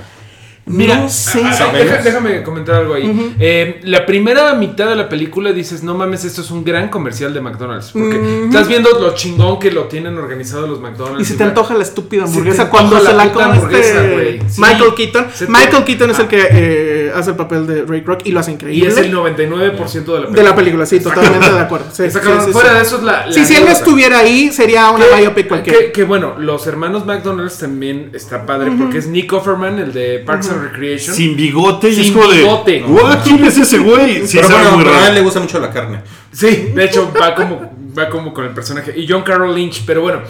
[0.68, 1.42] No sé.
[1.44, 1.72] Ah,
[2.04, 3.34] déjame comentar algo ahí.
[3.40, 7.32] Eh, la primera mitad de la película dices, no mames, esto es un gran comercial
[7.34, 7.90] de McDonald's.
[7.92, 11.22] Porque estás viendo lo chingón que lo tienen organizado los McDonald's.
[11.22, 14.48] Y se te antoja la estúpida hamburguesa cuando antoja se la la come hamburguesa, este.
[14.50, 14.60] Sí.
[14.60, 15.26] Michael Keaton.
[15.32, 18.32] Se te- Michael Keaton es el que eh, hace el papel de Ray Kroc y
[18.32, 18.88] lo hace Y increíble.
[18.88, 20.30] es el 99% de la película.
[20.30, 21.86] de la película, sí, totalmente de acuerdo.
[21.92, 22.04] Sí,
[22.52, 22.74] Fuera sí.
[22.76, 23.26] de eso es la.
[23.26, 25.78] la Sí, si él no estuviera ahí, sería una biopic cualquiera.
[25.78, 30.18] Que, que bueno, los hermanos McDonald's también está padre porque es Nick Offerman, el de
[30.24, 31.14] Parks and Recreation.
[31.14, 32.38] Sin bigote y Sin es como de.
[32.38, 32.80] bigote.
[32.80, 34.26] "Guau, ¿Quién es ese güey?
[34.26, 36.00] Sí, Pero bueno, muy pero a él le gusta mucho la carne.
[36.32, 38.92] Sí, de hecho va como, va como con el personaje.
[38.96, 40.20] Y John Carroll Lynch, pero bueno.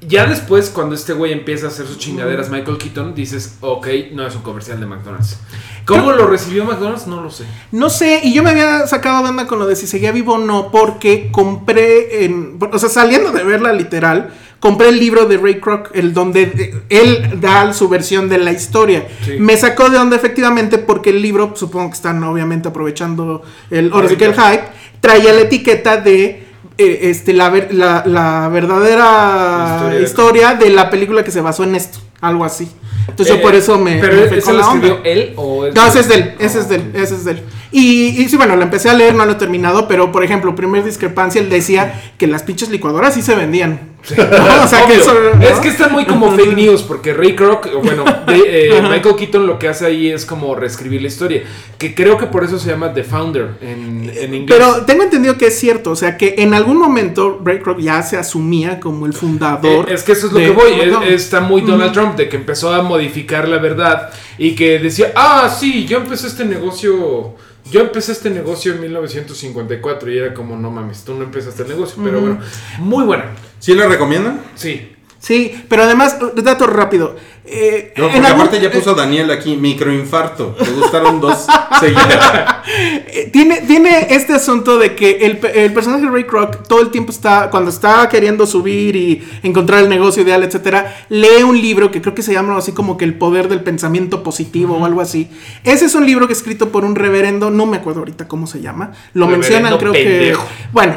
[0.00, 4.24] Ya después, cuando este güey empieza a hacer sus chingaderas, Michael Keaton, dices, ok, no
[4.24, 5.38] es un comercial de McDonald's.
[5.84, 7.08] ¿Cómo lo recibió McDonald's?
[7.08, 7.44] No lo sé.
[7.72, 10.34] No sé, y yo me había sacado de onda con lo de si seguía vivo
[10.34, 15.36] o no, porque compré, en, o sea, saliendo de verla literal, compré el libro de
[15.36, 19.08] Ray Kroc, el donde eh, él da su versión de la historia.
[19.24, 19.32] Sí.
[19.40, 24.08] Me sacó de onda efectivamente porque el libro, supongo que están obviamente aprovechando el, ahora
[24.08, 24.64] sí que el hype,
[25.00, 26.47] traía la etiqueta de
[26.78, 31.40] eh, este, la, ver- la, la verdadera Historia historia, de- de la película que se
[31.40, 32.68] basó en esto, algo así.
[33.08, 33.98] Entonces yo Eh, por eso me...
[33.98, 36.68] ¿Pero me ese lo escribió él o es No, ese es de él, ese es
[36.68, 37.42] de él, ese es de él.
[37.70, 40.54] Y, y sí, bueno, lo empecé a leer, no lo he terminado, pero por ejemplo,
[40.54, 43.80] primer discrepancia, él decía que las pinches licuadoras sí se vendían.
[44.16, 44.64] ¿No?
[44.64, 45.02] O sea, que Obvio.
[45.02, 45.42] eso, ¿no?
[45.42, 49.46] Es que está muy como fake news, porque Ray Kroc, bueno, de- eh, Michael Keaton
[49.46, 51.42] lo que hace ahí es como reescribir la historia.
[51.78, 54.58] Que creo que por eso se llama The Founder en, en inglés.
[54.58, 58.02] Pero tengo entendido que es cierto, o sea, que en algún momento Ray Kroc ya
[58.02, 59.88] se asumía como el fundador.
[59.90, 60.72] Eh, es que eso es lo de que voy.
[61.04, 65.12] es- está muy Donald Trump de que empezó a modificar la verdad y que decía,
[65.14, 67.34] ah, sí, yo empecé este negocio.
[67.70, 71.68] Yo empecé este negocio en 1954 y era como, no mames, tú no empezaste el
[71.68, 72.00] negocio.
[72.02, 72.38] Pero bueno,
[72.78, 73.26] muy buena.
[73.58, 74.40] ¿Sí lo recomiendan?
[74.54, 74.92] Sí.
[75.20, 77.16] Sí, pero además, dato rápido.
[77.44, 80.54] eh, No, en porque algún- aparte ya puso Daniel aquí, microinfarto.
[80.64, 81.44] Le gustaron dos
[81.80, 82.56] seguidas.
[82.68, 86.90] Eh, Tiene, tiene este asunto de que el, el personaje de Ray Kroc todo el
[86.90, 91.90] tiempo está, cuando está queriendo subir y encontrar el negocio ideal, etcétera, lee un libro
[91.90, 95.00] que creo que se llama así como que el poder del pensamiento positivo o algo
[95.00, 95.28] así.
[95.64, 98.46] Ese es un libro que es escrito por un reverendo, no me acuerdo ahorita cómo
[98.46, 100.44] se llama, lo Reverendo mencionan creo pendejo.
[100.44, 100.68] que...
[100.72, 100.94] Bueno,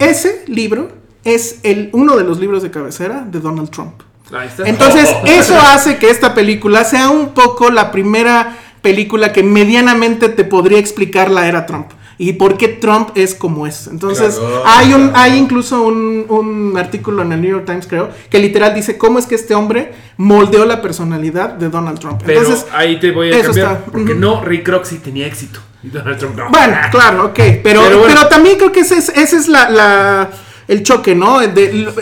[0.00, 4.02] ese libro es el, uno de los libros de cabecera de Donald Trump.
[4.32, 4.66] Ahí está.
[4.68, 10.44] Entonces, eso hace que esta película sea un poco la primera película que medianamente te
[10.44, 11.88] podría explicar la era Trump.
[12.16, 13.86] Y por qué Trump es como es.
[13.86, 15.18] Entonces, Claro, hay un, claro.
[15.22, 19.18] hay incluso un, un artículo en el New York Times, creo, que literal dice cómo
[19.18, 22.20] es que este hombre moldeó la personalidad de Donald Trump.
[22.24, 23.72] Pero Entonces, ahí te voy a cambiar.
[23.72, 23.84] está.
[23.90, 25.60] Porque no, Ray Kroc sí tenía éxito.
[25.82, 26.50] Y Donald Trump no.
[26.50, 27.40] Bueno, claro, ok.
[27.62, 30.30] Pero, Pero también creo que ese es, es la, la-
[30.70, 31.40] el choque, ¿no?
[31.40, 31.92] De- lo-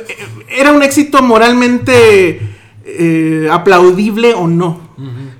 [0.48, 2.40] era un éxito moralmente
[2.84, 4.86] eh, aplaudible o no.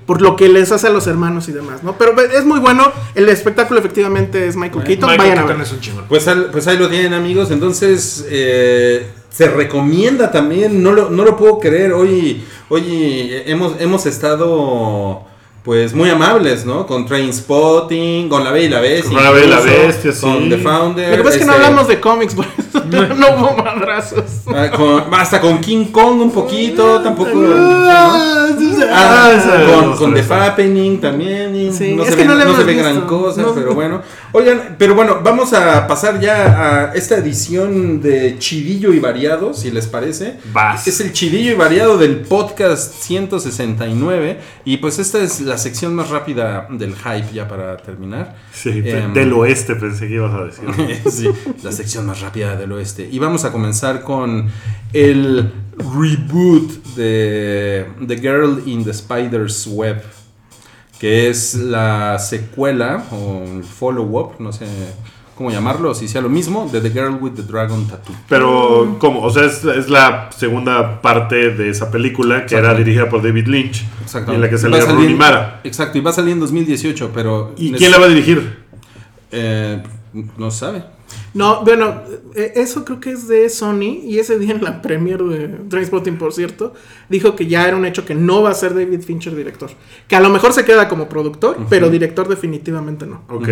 [0.05, 1.95] Por lo que les hace a los hermanos y demás, ¿no?
[1.97, 2.91] Pero es muy bueno.
[3.13, 5.09] El espectáculo efectivamente es Michael Keaton.
[5.09, 5.67] Michael Vayan a Keaton ver.
[5.67, 6.05] es un chingón.
[6.09, 11.23] Pues, al- pues ahí lo tienen amigos, entonces eh, se recomienda también, no lo, no
[11.25, 12.83] lo puedo creer, hoy, hoy
[13.45, 15.23] hemos, hemos estado
[15.69, 16.87] pues muy amables, ¿no?
[16.87, 19.13] Con Train Spotting, con La Bella y la Bestia.
[19.13, 20.21] Con La Bella y la incluso, Bestia, sí.
[20.21, 21.09] Con The Founder.
[21.11, 22.83] Lo que pasa es que no este, hablamos de cómics, por eso
[23.15, 24.23] no hubo madrazos.
[24.47, 27.29] ah, con- hasta con King Kong un poquito, tampoco.
[27.87, 28.47] Ah,
[28.91, 29.31] Ah,
[29.81, 31.55] con, con The Fappening también.
[31.55, 33.53] y Sí, no es se que ve, no se ve gran cosa, No.
[33.53, 34.01] pero bueno.
[34.31, 39.71] Oigan, pero bueno, vamos a pasar ya a esta edición de Chidillo y Variado, si
[39.71, 40.37] les parece.
[40.53, 40.87] Vas.
[40.87, 44.39] Es el Chidillo y Variado del podcast 169.
[44.65, 48.35] Y pues esta es la sección más rápida del hype, ya para terminar.
[48.51, 51.01] Sí, Em, del oeste pensé que ibas a decir.
[51.11, 51.29] sí,
[51.63, 53.07] la sección más rápida del oeste.
[53.11, 54.49] Y vamos a comenzar con
[54.93, 60.03] el reboot de The Girl in the Spider's Web,
[60.99, 64.65] que es la secuela o el follow-up, no sé
[65.35, 68.13] cómo llamarlo, si sea lo mismo, de The Girl with the Dragon Tattoo.
[68.27, 69.21] Pero, ¿cómo?
[69.21, 73.47] O sea, es, es la segunda parte de esa película que era dirigida por David
[73.47, 73.85] Lynch.
[74.01, 74.33] Exacto.
[74.33, 75.61] Y en la que salía a salir- Rooney Mara.
[75.63, 77.53] Exacto, y va a salir en 2018, pero...
[77.55, 78.65] ¿Y quién la va a dirigir?
[79.31, 79.81] Eh,
[80.37, 80.83] no sabe.
[81.33, 82.01] No, bueno,
[82.35, 84.01] eh, eso creo que es de Sony.
[84.03, 86.73] Y ese día en la premiere de Trainspotting, por cierto,
[87.09, 89.69] dijo que ya era un hecho que no va a ser David Fincher director.
[90.07, 93.23] Que a lo mejor se queda como productor, pero director definitivamente no.
[93.29, 93.49] Ok.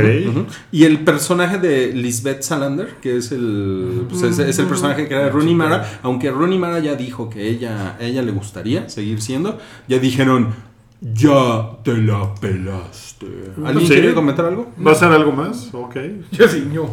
[0.72, 5.14] Y el personaje de Lisbeth Salander, que es el, pues, es, es el personaje que
[5.14, 8.89] era de Rooney Mara, aunque Rooney Mara ya dijo que ella, a ella le gustaría
[8.89, 10.53] seguir siendo, ya dijeron,
[11.01, 13.27] ya te la pelaste.
[13.65, 13.93] ¿Alguien Sí.
[13.93, 14.71] quiere comentar algo?
[14.85, 15.69] ¿Va a ser algo más?
[15.73, 15.95] Ok.
[16.31, 16.89] Yo sí, no.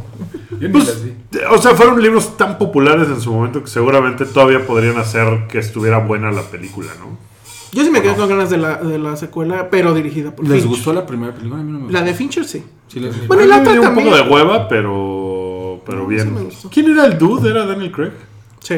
[0.61, 1.03] Yo Pues,
[1.51, 5.59] o sea, fueron libros tan populares en su momento que seguramente todavía podrían hacer que
[5.59, 7.17] estuviera buena la película, ¿no?
[7.73, 10.53] Yo sí me quedé con ganas de la, de la secuela, pero dirigida por ¿Les
[10.63, 10.69] Fincher.
[10.69, 11.61] gustó la primera película?
[11.61, 11.99] A mí no me gustó.
[11.99, 12.63] La de Fincher sí.
[12.87, 14.11] Sí, les- Bueno, la otra dio un también.
[14.11, 16.45] poco de hueva, pero, pero No, sí bien.
[16.45, 16.71] gustó.
[16.71, 17.51] ¿Quién era el dude?
[17.51, 18.13] ¿Era Daniel Craig?
[18.61, 18.77] Sí.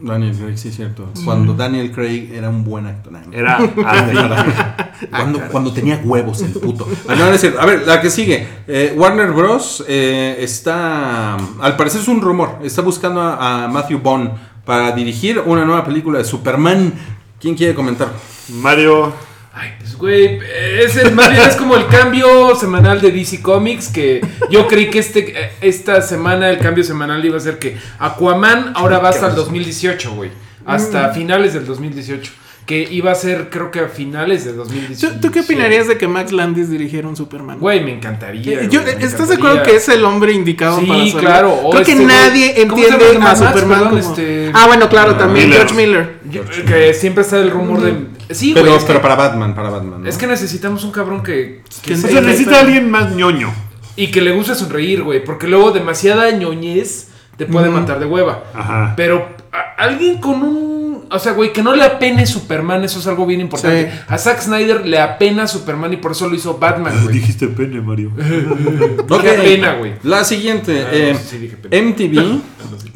[0.00, 1.08] Daniel Craig, sí, es cierto.
[1.24, 3.12] Cuando Daniel Craig era un buen actor.
[3.12, 3.32] No.
[3.32, 3.58] Era.
[5.10, 6.88] Cuando, cuando tenía huevos el puto.
[7.06, 7.60] Ah, no, no es cierto.
[7.60, 8.46] A ver, la que sigue.
[8.66, 9.84] Eh, Warner Bros.
[9.86, 11.34] eh, está.
[11.34, 12.58] Al parecer es un rumor.
[12.62, 14.30] Está buscando a, a Matthew Bond
[14.64, 16.92] para dirigir una nueva película de Superman.
[17.40, 18.08] ¿Quién quiere comentar?
[18.48, 19.12] Mario.
[19.58, 20.38] Ay, pues, güey,
[20.84, 24.90] es, el, más bien es como el cambio semanal de DC Comics, que yo creí
[24.90, 29.08] que este, eh, esta semana el cambio semanal iba a ser que Aquaman ahora va
[29.08, 30.30] hasta el 2018, güey.
[30.66, 32.32] Hasta finales del 2018.
[32.66, 35.20] Que iba a ser, creo que a finales de ¿Tú, 2018.
[35.22, 37.60] tú qué opinarías de que Max Landis dirigiera un Superman?
[37.60, 38.62] Güey, me encantaría.
[38.62, 41.20] Eh, yo- güey, me ¿Estás de acuerdo que es el hombre indicado Sí, para hacerlo?
[41.20, 41.60] claro.
[41.70, 44.10] Creo que este nadie ¿cómo se entiende a Superman perdón, como...
[44.12, 45.60] este- Ah, bueno, claro, también Miller.
[45.68, 46.14] George Miller.
[46.28, 48.15] Yo- que siempre está el rumor de.
[48.30, 48.52] Sí.
[48.54, 50.02] Pero, es, pero que, para Batman, para Batman.
[50.02, 50.08] ¿no?
[50.08, 51.62] es que necesitamos un cabrón que.
[51.82, 53.52] que O sea, necesita alguien más ñoño.
[53.96, 55.24] Y que le guste sonreír, güey.
[55.24, 58.44] Porque luego demasiada ñoñez te puede matar de hueva.
[58.54, 58.94] Ajá.
[58.96, 60.76] Pero a- alguien con un.
[61.08, 63.92] O sea, güey, que no le apene Superman, eso es algo bien importante.
[63.92, 63.98] Sí.
[64.08, 67.18] A Zack Snyder le apena Superman y por eso lo hizo Batman, güey.
[67.18, 68.10] Dijiste pene, Mario.
[69.08, 69.22] Ok.
[69.22, 69.92] Qué pena, güey.
[70.02, 70.84] La siguiente.
[70.84, 71.90] Ah, eh, no, sí, dije pena.
[71.90, 72.40] MTV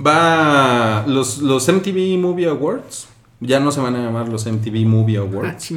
[0.04, 1.04] va.
[1.06, 3.06] Los, los MTV Movie Awards.
[3.40, 5.72] Ya no se van a llamar los MTV Movie Ah, Awards.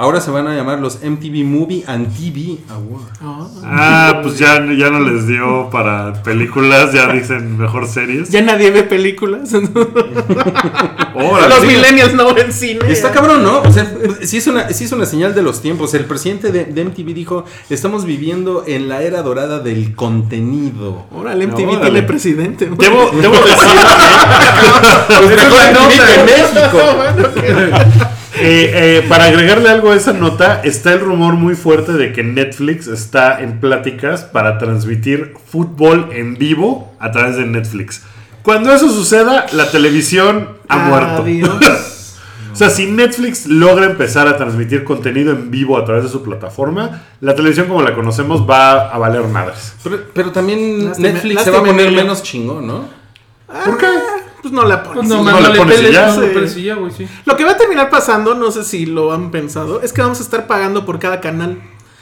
[0.00, 3.58] Ahora se van a llamar los MTV Movie and TV Awards.
[3.64, 8.30] Ah, pues ya, ya no les dio para películas, ya dicen mejor series.
[8.30, 9.52] Ya nadie ve películas.
[9.54, 11.48] Órale.
[11.48, 12.78] Los millennials no ven cine.
[12.86, 13.60] Está cabrón, ¿no?
[13.62, 13.92] O sea,
[14.22, 15.92] sí es una, sí es una señal de los tiempos.
[15.94, 21.06] El presidente de, de MTV dijo, estamos viviendo en la era dorada del contenido.
[21.12, 21.90] Órale, MTV Órale.
[21.90, 22.66] tiene presidente.
[22.66, 23.80] Debo, debo decir
[25.08, 26.24] Pues MTV que
[27.98, 28.04] México.
[28.40, 28.70] Eh,
[29.00, 32.86] eh, para agregarle algo a esa nota, está el rumor muy fuerte de que Netflix
[32.86, 38.02] está en pláticas para transmitir fútbol en vivo a través de Netflix.
[38.42, 41.22] Cuando eso suceda, la televisión ha muerto.
[41.22, 41.94] Adiós.
[42.50, 46.24] O sea, si Netflix logra empezar a transmitir contenido en vivo a través de su
[46.24, 49.74] plataforma, la televisión como la conocemos va a valer madres.
[49.84, 52.84] Pero, pero también Lástima- Netflix se va a poner menos chingón, ¿no?
[53.64, 53.86] ¿Por qué?
[54.42, 54.98] Pues no la pones.
[54.98, 56.12] Pues no, no le no le pones ya.
[56.12, 56.66] Sí.
[56.96, 57.08] sí.
[57.24, 60.20] Lo que va a terminar pasando, no sé si lo han pensado, es que vamos
[60.20, 61.60] a estar pagando por cada canal.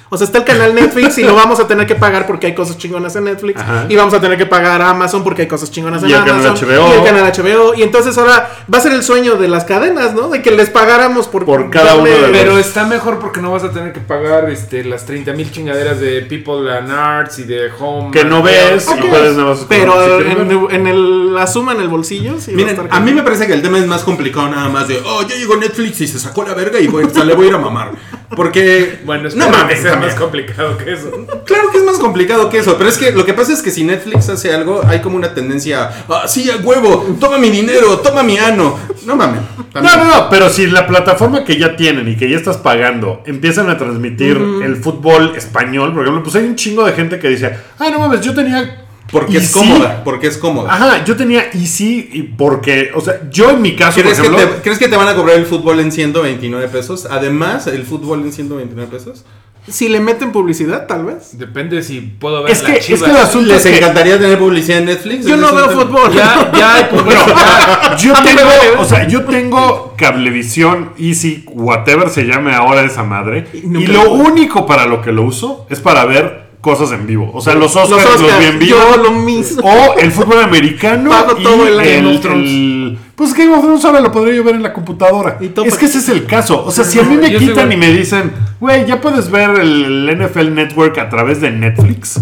[0.09, 2.55] O sea, está el canal Netflix y lo vamos a tener que pagar porque hay
[2.55, 3.61] cosas chingonas en Netflix.
[3.61, 3.87] Ajá.
[3.89, 6.25] Y vamos a tener que pagar a Amazon porque hay cosas chingonas en Y el
[6.25, 6.69] canal Amazon.
[6.69, 6.89] HBO.
[6.89, 7.75] Y el canal HBO.
[7.75, 10.29] Y entonces ahora va a ser el sueño de las cadenas, ¿no?
[10.29, 13.51] De que les pagáramos por, Por cada uno de los- Pero está mejor porque no
[13.51, 17.45] vas a tener que pagar este, las 30 mil chingaderas de People and Arts y
[17.45, 18.13] de Home.
[18.13, 20.51] Que no ves y puedes nada más Pero si quieres ver.
[20.53, 23.23] en, en el, la suma en el bolsillo, sí va Miren, estar a mí me
[23.23, 26.07] parece que el tema es más complicado nada más de, oh, ya llegó Netflix y
[26.07, 27.91] se sacó la verga y voy, o sea, le voy a ir a mamar.
[28.35, 30.01] Porque, Bueno, no mames, también.
[30.01, 31.11] más complicado que eso.
[31.45, 33.71] Claro que es más complicado que eso, pero es que lo que pasa es que
[33.71, 37.99] si Netflix hace algo, hay como una tendencia, ah, sí, a huevo, toma mi dinero,
[37.99, 38.79] toma mi ano.
[39.05, 39.41] No mames.
[39.75, 43.23] No, no, no, pero si la plataforma que ya tienen y que ya estás pagando
[43.27, 47.29] empiezan a transmitir el fútbol español, por ejemplo, pues hay un chingo de gente que
[47.29, 48.83] dice, ah, no mames, yo tenía...
[49.11, 49.53] Porque es Easy".
[49.59, 50.73] cómoda, porque es cómoda.
[50.73, 54.27] Ajá, yo tenía Easy y porque, o sea, yo en mi caso, por ¿Crees que,
[54.27, 57.07] ejemplo, te, ¿Crees que te van a cobrar el fútbol en 129 pesos?
[57.11, 59.25] Además, el fútbol en 129 pesos.
[59.69, 61.37] Si le meten publicidad, tal vez.
[61.39, 63.03] Depende si puedo ver es la que, es Chivas.
[63.03, 65.27] que el asunto ¿Les es que encantaría tener publicidad en Netflix?
[65.27, 65.83] Yo no es veo tema.
[65.83, 66.15] fútbol.
[66.15, 67.99] Ya, ya hay publicidad.
[67.99, 73.63] yo tengo, o sea, yo tengo cablevisión, Easy, whatever se llame ahora esa madre, y,
[73.67, 77.31] nunca lo único para lo que lo uso es para ver cosas en vivo.
[77.33, 78.77] O sea, los Oscars los, Oscars, vi en vivo.
[78.77, 79.63] yo lo mismo.
[79.63, 81.11] O el fútbol americano.
[81.11, 82.11] Pago y todo el año.
[82.11, 85.39] el, Pues Game of Thrones ahora lo podría yo ver en la computadora.
[85.41, 86.65] Y es que ese es el caso.
[86.67, 90.11] O sea, si a mí me quitan y me dicen, güey, ya puedes ver el,
[90.19, 92.19] NFL Network a través de Netflix.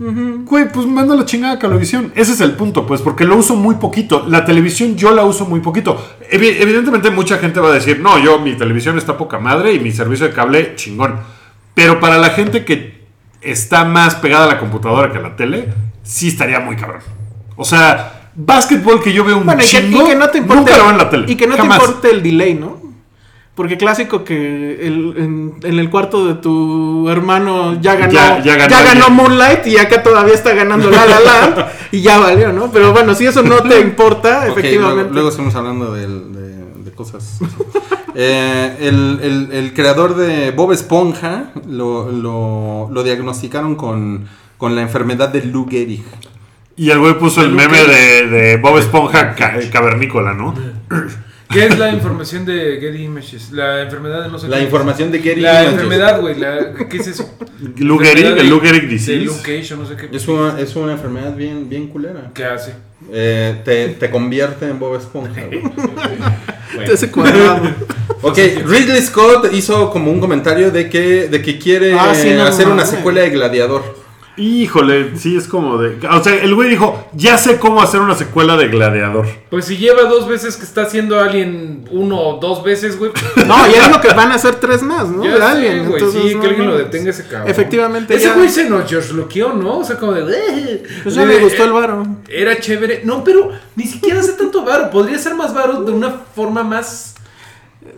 [0.00, 2.10] Güey, pues manda la chingada a Cablevisión.
[2.16, 4.26] Ese es el punto, pues, porque lo uso muy poquito.
[4.28, 5.96] La televisión yo la uso muy poquito.
[6.32, 9.78] Evi- evidentemente mucha gente va a decir, no, yo mi televisión está poca madre y
[9.78, 11.14] mi servicio de cable chingón.
[11.72, 12.95] Pero para la gente que
[13.50, 15.72] está más pegada a la computadora que a la tele,
[16.02, 17.00] sí estaría muy cabrón.
[17.56, 20.38] O sea, básquetbol que yo veo un Bueno, y que, chingo, y que no te
[20.38, 20.60] importe.
[20.60, 21.24] nunca lo veo en la tele.
[21.28, 21.78] Y que no Jamás.
[21.78, 22.84] te importe el delay, ¿no?
[23.54, 28.68] Porque clásico que el- en, en el cuarto de tu hermano ya ganó, Ya- ya,
[28.68, 29.08] ya ganó.
[29.08, 32.70] Moonlight y acá todavía está ganando La La Land y ya valió, ¿no?
[32.70, 34.94] Pero bueno, si eso no te importa, efectivamente.
[35.04, 36.55] Luego, luego estamos hablando del- de, de
[36.96, 37.38] cosas.
[38.18, 44.26] Eh, el, el- el creador de Bob Esponja lo, lo- lo diagnosticaron con,
[44.56, 46.02] con la enfermedad de Lou Gehrig.
[46.78, 50.54] Y el güey puso el meme de, de Bob Esponja ca- cavernícola, ¿no?
[51.50, 53.52] ¿Qué es la información de Getty Images?
[53.52, 54.62] La enfermedad de no sé La qué.
[54.64, 55.42] información de Gehrig.
[55.42, 55.72] La Images.
[55.74, 56.34] enfermedad, güey.
[56.38, 57.30] la- ¿Qué es eso?
[57.76, 59.74] Lou Gehrig, Enfermedad Lou Gehrig De disease.
[59.74, 60.16] O no sé qué.
[60.16, 62.30] Es una, es una enfermedad bien, bien culera.
[62.32, 62.72] ¿Qué hace?
[63.12, 65.42] Eh, te, te convierte en Bob Esponja.
[67.10, 67.62] cuadrado.
[68.22, 72.44] Ok, Ridley Scott hizo como un comentario de que, de que quiere Ah, sí, no
[72.44, 74.05] hacer una secuela de Gladiador.
[74.38, 75.98] Híjole, sí, es como de.
[76.08, 79.26] O sea, el güey dijo: Ya sé cómo hacer una secuela de Gladiador.
[79.50, 83.12] Pues si lleva dos veces que está haciendo Alien uno o dos veces, güey.
[83.46, 85.24] No, ya es lo que van a hacer tres más, ¿no?
[85.24, 87.48] Ya De sé, Alien, güey, entonces, sí, no que alguien lo detenga ese cabrón.
[87.50, 88.14] Efectivamente.
[88.14, 89.78] Ese ya- güey se nos George Loqueó, ¿no?
[89.78, 90.82] O sea, como de.
[91.02, 92.06] Pues ya le gustó el varo.
[92.28, 93.02] Era chévere.
[93.04, 94.90] No, pero ni siquiera hace tanto varo.
[94.90, 97.14] Podría ser más varo de una forma más.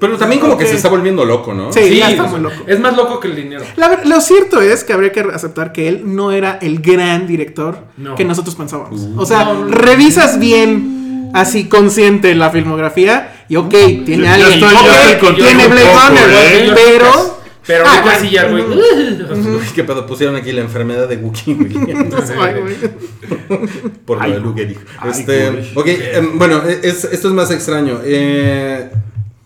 [0.01, 1.73] Pero también como que se está volviendo loco, ¿no?
[1.73, 2.55] Sí, ya está muy loco.
[2.67, 3.65] Es más loco que el dinero.
[3.77, 7.79] La lo cierto es que habría que aceptar que él no era el gran director
[7.97, 8.15] No.
[8.15, 9.01] que nosotros pensábamos.
[9.17, 9.77] O sea, No, no, no.
[9.77, 14.87] revisas bien, así consciente la filmografía y ok, tiene Yo- yo alguien, estoy- yo ok,
[14.87, 16.73] estoy contigo tiene Blade Runner, ¿eh?
[16.75, 17.39] pero...
[17.67, 18.65] Pero Ah, ahorita sí ya, güey.
[18.65, 20.07] Uy, ¿Qué pedo?
[20.07, 21.69] Pusieron aquí la enfermedad de Wookiee güey.
[24.07, 24.79] por lo de Gehrig.
[24.99, 28.01] ay, Este, ok, em, bueno, es- esto es más extraño.
[28.05, 28.89] Eh,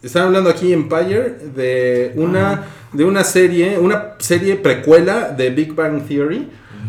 [0.02, 6.02] están hablando aquí Empire de una, de una serie, una serie precuela de Big Bang
[6.06, 6.48] Theory.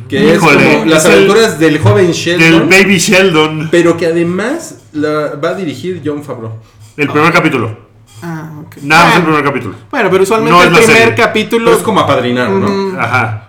[0.09, 0.33] Que Híjole,
[0.71, 2.69] es como las es el- aventuras del joven Del Sheldon.
[2.69, 3.67] Baby Sheldon.
[3.71, 6.53] Pero que además la va a dirigir John Favreau.
[6.97, 7.77] El primer capítulo.
[8.21, 8.77] Ah, ok.
[8.83, 9.75] Nada más el primer capítulo.
[9.91, 11.15] bueno, pero usualmente No el primer serie.
[11.15, 11.65] capítulo.
[11.65, 12.99] Pero es como apadrinar, ¿no?
[12.99, 13.42] Ajá.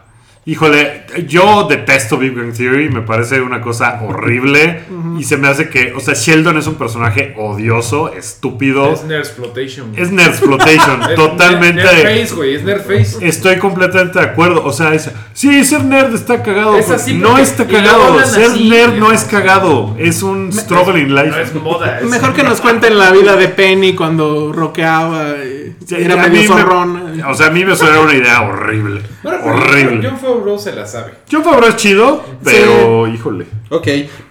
[0.46, 4.80] Híjole, yo detesto Big Bang Theory, me parece una cosa horrible
[5.18, 9.92] y se me hace que, o sea, Sheldon es un personaje odioso, estúpido, Es Nerdsploitation.
[9.92, 10.02] güey.
[10.02, 11.82] es Nerdsploitation, totalmente.
[11.82, 12.54] Nerdface, güey.
[12.56, 13.26] Es Nerdface.
[13.26, 17.38] Estoy completamente de acuerdo, o sea, es, sí, ser nerd está cagado, Es así no
[17.38, 21.40] está cagado, ser así, nerd no es cagado, es un struggle in No life.
[21.40, 22.00] es moda.
[22.00, 25.36] es- Mejor que nos cuenten la vida de Penny cuando rockeaba.
[25.42, 27.22] y Sí, era medio me- zorrón.
[27.28, 30.10] o sea, a mí me suena una idea horrible, Bueno, pero horrible.
[30.38, 31.12] Favreau se la sabe.
[31.30, 33.46] John Favreau es chido, pero híjole.
[33.70, 33.88] Ok,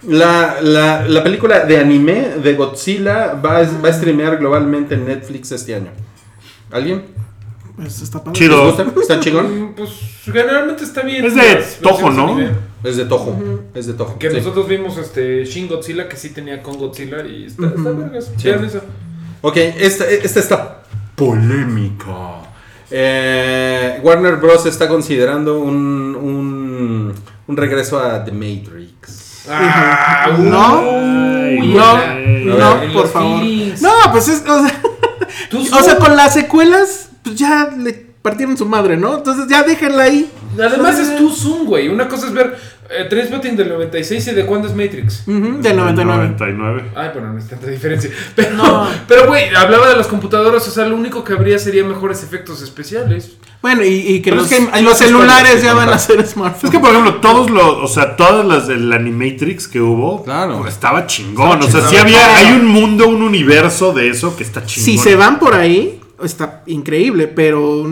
[0.08, 5.06] la, la, la película de anime de Godzilla va, a- va a streamear globalmente en
[5.06, 5.90] Netflix este año.
[6.70, 7.02] ¿Alguien?
[7.76, 8.38] Pues está padre.
[8.38, 8.64] Chido.
[8.66, 9.00] ¿Les gusta?
[9.00, 9.60] ¿Está chingón?
[9.70, 9.90] Mm, Pues
[10.24, 11.24] generalmente está bien.
[11.24, 12.38] Es de versiones ¿no?
[12.84, 13.36] Es de Toho.
[13.74, 14.18] Es de Toho.
[14.18, 14.36] Que sí.
[14.36, 18.30] nosotros vimos este Shin Godzilla que sí tenía con Godzilla y está, está vergas.
[18.36, 18.48] Sí.
[18.48, 18.80] Vean eso.
[19.40, 20.82] Ok, esta, esta está
[21.16, 22.42] polémica.
[22.90, 24.66] Eh, Warner Bros.
[24.66, 27.14] está considerando un, un,
[27.46, 29.44] un regreso a The Matrix.
[29.48, 33.40] Ah, No, Ay, no, no, por favor.
[33.40, 33.82] feelings.
[33.82, 34.42] No, pues es.
[34.48, 34.80] O sea,
[35.78, 39.18] o sea, con las secuelas, pues ya le partieron su madre, ¿no?
[39.18, 40.30] Entonces ya déjenla ahí.
[40.58, 41.88] Además es tu Zoom, güey.
[41.88, 42.56] Una cosa es ver
[42.90, 45.22] eh, Trainspotting del 96 y de cuándo es Matrix.
[45.26, 46.04] Ujú, del 99.
[46.04, 46.82] 99.
[46.94, 48.10] Ay, bueno, no es tanta diferencia.
[48.36, 52.22] Pero, pero güey, hablaba de las computadoras, o sea, lo único que habría sería mejores
[52.22, 53.36] efectos especiales.
[53.62, 56.64] Bueno, y, y que los, que hay los celulares ya van a ser smartphones.
[56.64, 60.60] Es que, por ejemplo, todos los, o sea, todas las del Animatrix que hubo, Claro.
[60.60, 61.62] pues, estaba chingón.
[61.62, 64.84] Estaba o sea, sí había, hay un mundo, un universo de eso que está chingón.
[64.84, 67.86] si se van por ahí, está increíble, pero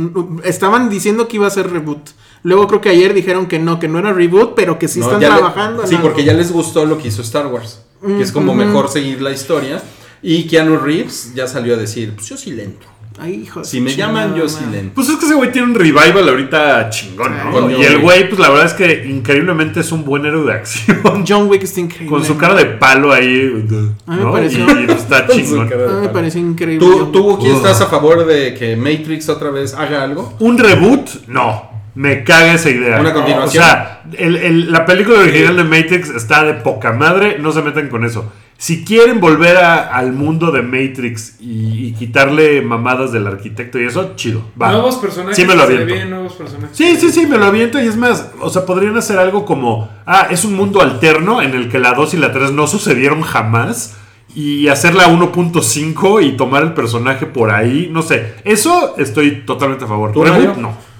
[0.44, 2.10] estaban diciendo que iba a ser reboot.
[2.44, 5.06] Luego creo que ayer dijeron que no, que no era reboot, pero que sí No,
[5.06, 5.86] están le- trabajando.
[5.86, 6.08] sí, algo.
[6.08, 7.82] porque ya les gustó lo que hizo Star Wars.
[8.04, 9.80] Que es como mejor seguir la historia.
[10.22, 12.86] Y Keanu Reeves ya salió a decir: Pues yo sí lento.
[13.18, 14.92] Ay, hijo Si me llaman, yo sí lento.
[14.94, 17.70] Pues es que ese güey tiene un revival ahorita chingón, ¿no?
[17.70, 18.26] Y el güey.
[18.28, 21.24] pues la verdad es que increíblemente es un buen héroe de acción.
[21.28, 22.08] John Wick está increíble.
[22.08, 23.64] Con su cara de palo ahí,
[24.06, 25.70] A mí me pareció- y está chingón.
[25.72, 26.84] A mí me pareció increíble.
[26.84, 27.22] ¿Tú, tú.
[27.22, 30.32] Wookie, estás a favor de que Matrix otra vez haga algo?
[30.40, 31.70] Un reboot, no.
[31.94, 33.00] Me caga esa idea.
[33.00, 33.62] ¿Una continuación?
[33.62, 37.60] O sea, el- el- la película original de Matrix está de poca madre, no se
[37.62, 38.32] metan con eso.
[38.56, 43.86] Si quieren volver a- al mundo de Matrix y, y quitarle mamadas del arquitecto y
[43.86, 44.42] eso, chido.
[44.60, 44.70] Va.
[44.70, 45.36] Nuevos personajes.
[45.36, 45.86] Sí me lo aviento.
[45.86, 46.76] bien, nuevos personajes.
[46.76, 49.90] Sí, sí, sí, me lo aviento y es más, o sea, podrían hacer algo como,
[50.06, 53.22] ah, es un mundo alterno en el que la 2 y la 3 no sucedieron
[53.22, 53.96] jamás
[54.34, 59.84] y hacer la 1.5 y tomar el personaje por ahí, no sé, eso estoy totalmente
[59.84, 60.12] a favor.
[60.12, 60.91] ¿Tú, Reboot, no.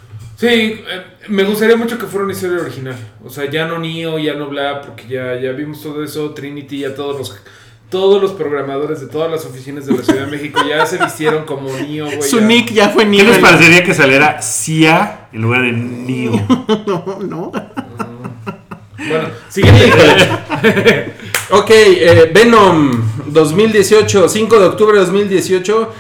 [0.43, 0.83] Sí, eh,
[1.29, 2.97] me gustaría mucho que fuera una historia original.
[3.25, 6.31] O sea, ya no Neo, ya no Bla, porque ya, ya vimos todo eso.
[6.31, 7.41] Trinity, ya todos los
[7.89, 11.45] todos los programadores de todas las oficinas de la Ciudad de México ya se vistieron
[11.45, 12.23] como Neo, güey.
[12.23, 12.47] Su ya.
[12.47, 13.27] nick ya fue ¿Qué Neo.
[13.27, 16.33] les parecería que saliera Sia en lugar de Neo?
[16.89, 17.53] No, no.
[18.99, 19.93] Bueno, siguiente.
[21.51, 22.91] Ok, eh, Venom
[23.27, 25.93] 2018, 5 de octubre de 2018.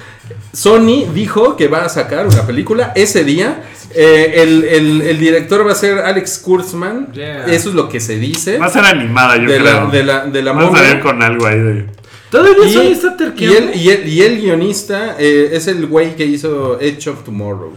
[0.52, 3.62] Sony dijo que va a sacar una película ese día.
[3.94, 7.12] Eh, el, el- el director va a ser Alex Kurtzman.
[7.12, 7.46] Yeah.
[7.46, 8.58] Eso es lo que se dice.
[8.58, 9.84] Va a ser animada, yo de, creo.
[9.84, 11.86] la, de la de la Vamos a ver con algo ahí de...
[12.30, 13.58] Todavía Y, Sony está y terqueando.
[13.72, 17.72] el, y, el, y el guionista eh, es el güey que hizo Edge of Tomorrow.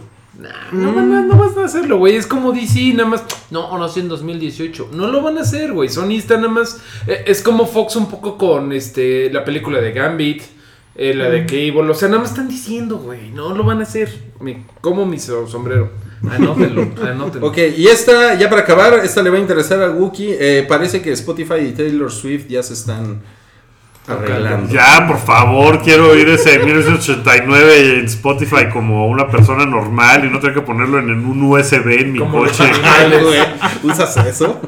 [0.72, 2.16] No van, a, no van a hacerlo, güey.
[2.16, 3.24] Es como DC, nada más.
[3.50, 4.90] No, no sé en 2018.
[4.92, 5.88] No lo van a hacer, güey.
[5.88, 6.78] Sony está nada más.
[7.06, 10.42] eh, es como Fox un poco con este la película de Gambit,
[10.94, 11.90] eh, la de Cable.
[11.90, 13.30] O sea, nada más están diciendo, güey.
[13.30, 14.10] No lo van a hacer.
[14.40, 15.90] Me como mi so- sombrero.
[16.30, 17.46] Anótenlo, anótenlo.
[17.48, 20.36] Ok, y esta, ya para acabar, esta le va a interesar a Wookie.
[20.38, 23.20] Eh, parece que Spotify y Taylor Swift ya se están
[24.08, 24.72] arreglando.
[24.72, 30.38] Ya, por favor, quiero oír ese 1989 en Spotify como una persona normal y no
[30.38, 32.64] tener que ponerlo en, un USB en mi Como coche.
[33.82, 34.60] ¿Usas eso?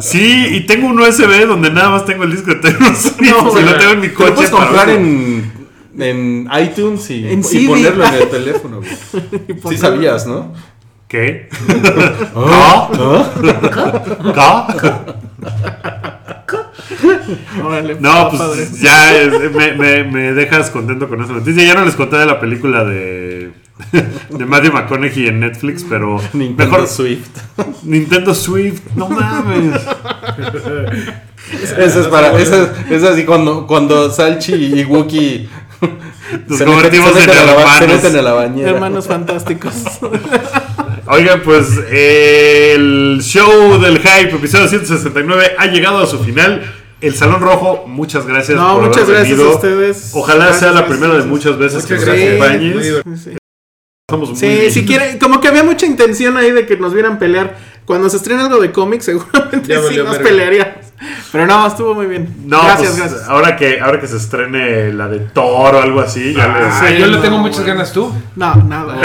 [0.00, 3.64] Sí, y tengo un USB donde nada más tengo el disco de Taylor Swift y
[3.64, 4.30] lo tengo en mi coche.
[4.30, 5.52] lo puedes comprar en,
[5.98, 7.66] en iTunes y, En y CD.
[7.68, 8.78] ponerlo en el teléfono.
[8.80, 8.90] güey.
[9.70, 10.52] Sí sabías, ¿no?
[11.08, 11.48] ¿Qué?
[12.36, 12.88] ¿Ah?
[14.80, 14.88] ¿Qué?
[17.62, 18.68] Órale, No, pues padre.
[18.80, 21.64] ya eh, me, me- me dejas contento con esa noticia.
[21.64, 23.52] Ya no les conté de la película de,
[24.30, 27.28] de Matthew McConaughey en Netflix, pero Nintendo mejor Swift.
[27.84, 29.80] Nintendo Swift, no mames.
[31.78, 32.36] Esa es para.
[32.38, 35.48] Esa es, es así cuando, cuando Salchi y Wookie
[36.48, 38.70] Nos se, meten, convertimos se, en se meten a la bañera.
[38.70, 39.74] Hermanos fantásticos.
[41.08, 46.62] Oigan, pues el show del hype, episodio 169, ha llegado a su final.
[47.00, 49.52] El Salón Rojo, muchas gracias No, por muchas haber gracias venido.
[49.52, 50.10] a ustedes.
[50.14, 51.30] Ojalá Gracias, sea la gracias, primera de gracias.
[51.30, 52.40] muchas veces que Muchas nos gracias.
[52.40, 52.82] acompañes.
[52.84, 53.16] Divertido.
[53.16, 53.30] Sí.
[54.08, 54.72] Estamos muy Sí, bien.
[54.72, 57.56] si quiere, como que había mucha intención ahí de que nos vieran pelear.
[57.86, 60.22] Cuando se estrena algo de cómics, seguramente Ya sí nos verga.
[60.22, 60.74] pelearíamos.
[61.30, 62.34] Pero no, estuvo muy bien.
[62.46, 63.28] No, gracias, pues, gracias.
[63.28, 66.84] Ahora que, ahora que se estrene la de Thor o algo así, ya les- Ah,
[66.88, 68.10] Sí, yo le no, tengo muchas ganas tú.
[68.34, 68.96] No, nada.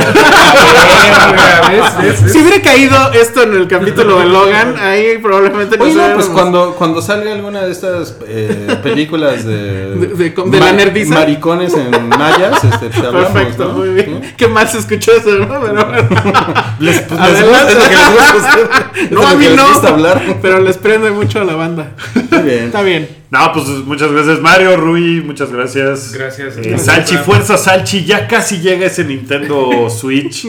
[2.02, 2.32] ¿Ves?
[2.32, 6.76] Si hubiera caído esto en el capítulo de Logan, ahí probablemente Oye, no, pues cuando,
[6.76, 9.52] cuando salga alguna de estas eh, películas de,
[9.96, 11.14] De- de- de la nerdiza.
[11.14, 13.74] maricones en mayas, este, pues, hablamos, Perfecto, ¿no?
[13.74, 14.20] muy bien.
[14.24, 14.34] ¿Sí?
[14.38, 15.48] Qué mal se escuchó eso, ¿no?
[15.48, 15.86] Pero bueno.
[16.80, 18.70] Les, pues, les gusta, es lo que les gusta a ustedes.
[19.12, 19.68] No, a mí no.
[19.68, 20.22] gusta hablar.
[20.42, 21.92] Pero les prende mucho a la banda.
[22.30, 22.66] Muy bien.
[22.66, 23.10] Está bien.
[23.32, 26.12] No, pues muchas gracias Mario, Rui, muchas gracias.
[26.12, 26.58] Gracias.
[26.58, 30.48] Eh, Gracias, Salchi, fuerza Salchi, ya casi llega ese Nintendo Switch.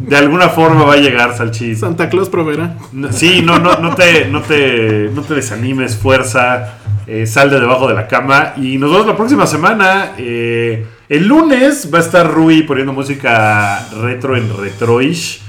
[0.00, 1.76] De alguna forma va a llegar Salchi.
[1.76, 2.76] Santa Claus proveerá.
[2.92, 7.60] No, Sí, no, no, no te, no te, no te desanimes, fuerza, eh, sal de
[7.60, 10.12] debajo de la cama y nos vemos la próxima semana.
[10.16, 15.42] Eh, el lunes va a estar Rui poniendo música retro en Retroish.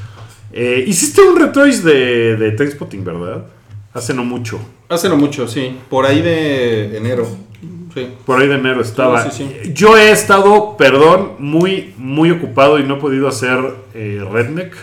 [0.51, 3.45] Eh, hiciste un Retroish de, de Trainspotting, ¿verdad?
[3.93, 4.59] Hace no mucho.
[4.87, 5.77] Hace no mucho, sí.
[5.89, 7.27] Por ahí de enero.
[7.93, 8.07] Sí.
[8.25, 9.29] Por ahí de enero estaba.
[9.29, 9.73] Sí, sí, sí.
[9.73, 13.59] Yo he estado, perdón, muy, muy ocupado y no he podido hacer
[13.93, 14.75] eh, Redneck.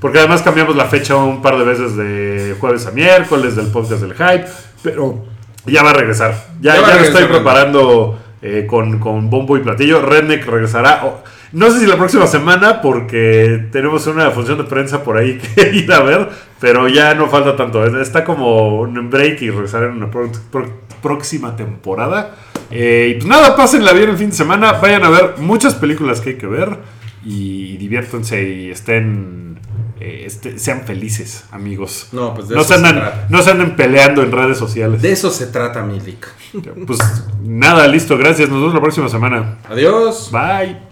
[0.00, 4.02] Porque además cambiamos la fecha un par de veces de jueves a miércoles del podcast
[4.02, 4.46] del Hype.
[4.82, 5.24] Pero
[5.66, 6.34] ya va a regresar.
[6.60, 10.00] Ya, Ya va ya a lo estoy preparando eh, con, con bombo y platillo.
[10.00, 11.22] Redneck regresará.
[11.52, 15.70] No sé si la próxima semana, porque tenemos una función de prensa por ahí que
[15.74, 16.28] ir a ver,
[16.60, 17.84] pero ya no falta tanto.
[18.00, 20.10] Está como en break y regresará en una
[21.02, 22.34] próxima temporada.
[22.70, 24.72] Eh, y pues nada, pásenla bien el fin de semana.
[24.72, 26.78] Vayan a ver muchas películas que hay que ver
[27.24, 29.58] y diviértanse y estén.
[30.00, 32.08] eh, este- sean felices, amigos.
[32.12, 33.26] No, pues de no eso se, trata.
[33.28, 35.00] no se anden peleando en redes sociales.
[35.02, 36.26] De eso se trata, Milik.
[36.86, 36.98] Pues
[37.44, 38.48] nada, listo, gracias.
[38.48, 39.58] Nos vemos la próxima semana.
[39.68, 40.30] Adiós.
[40.32, 40.91] Bye.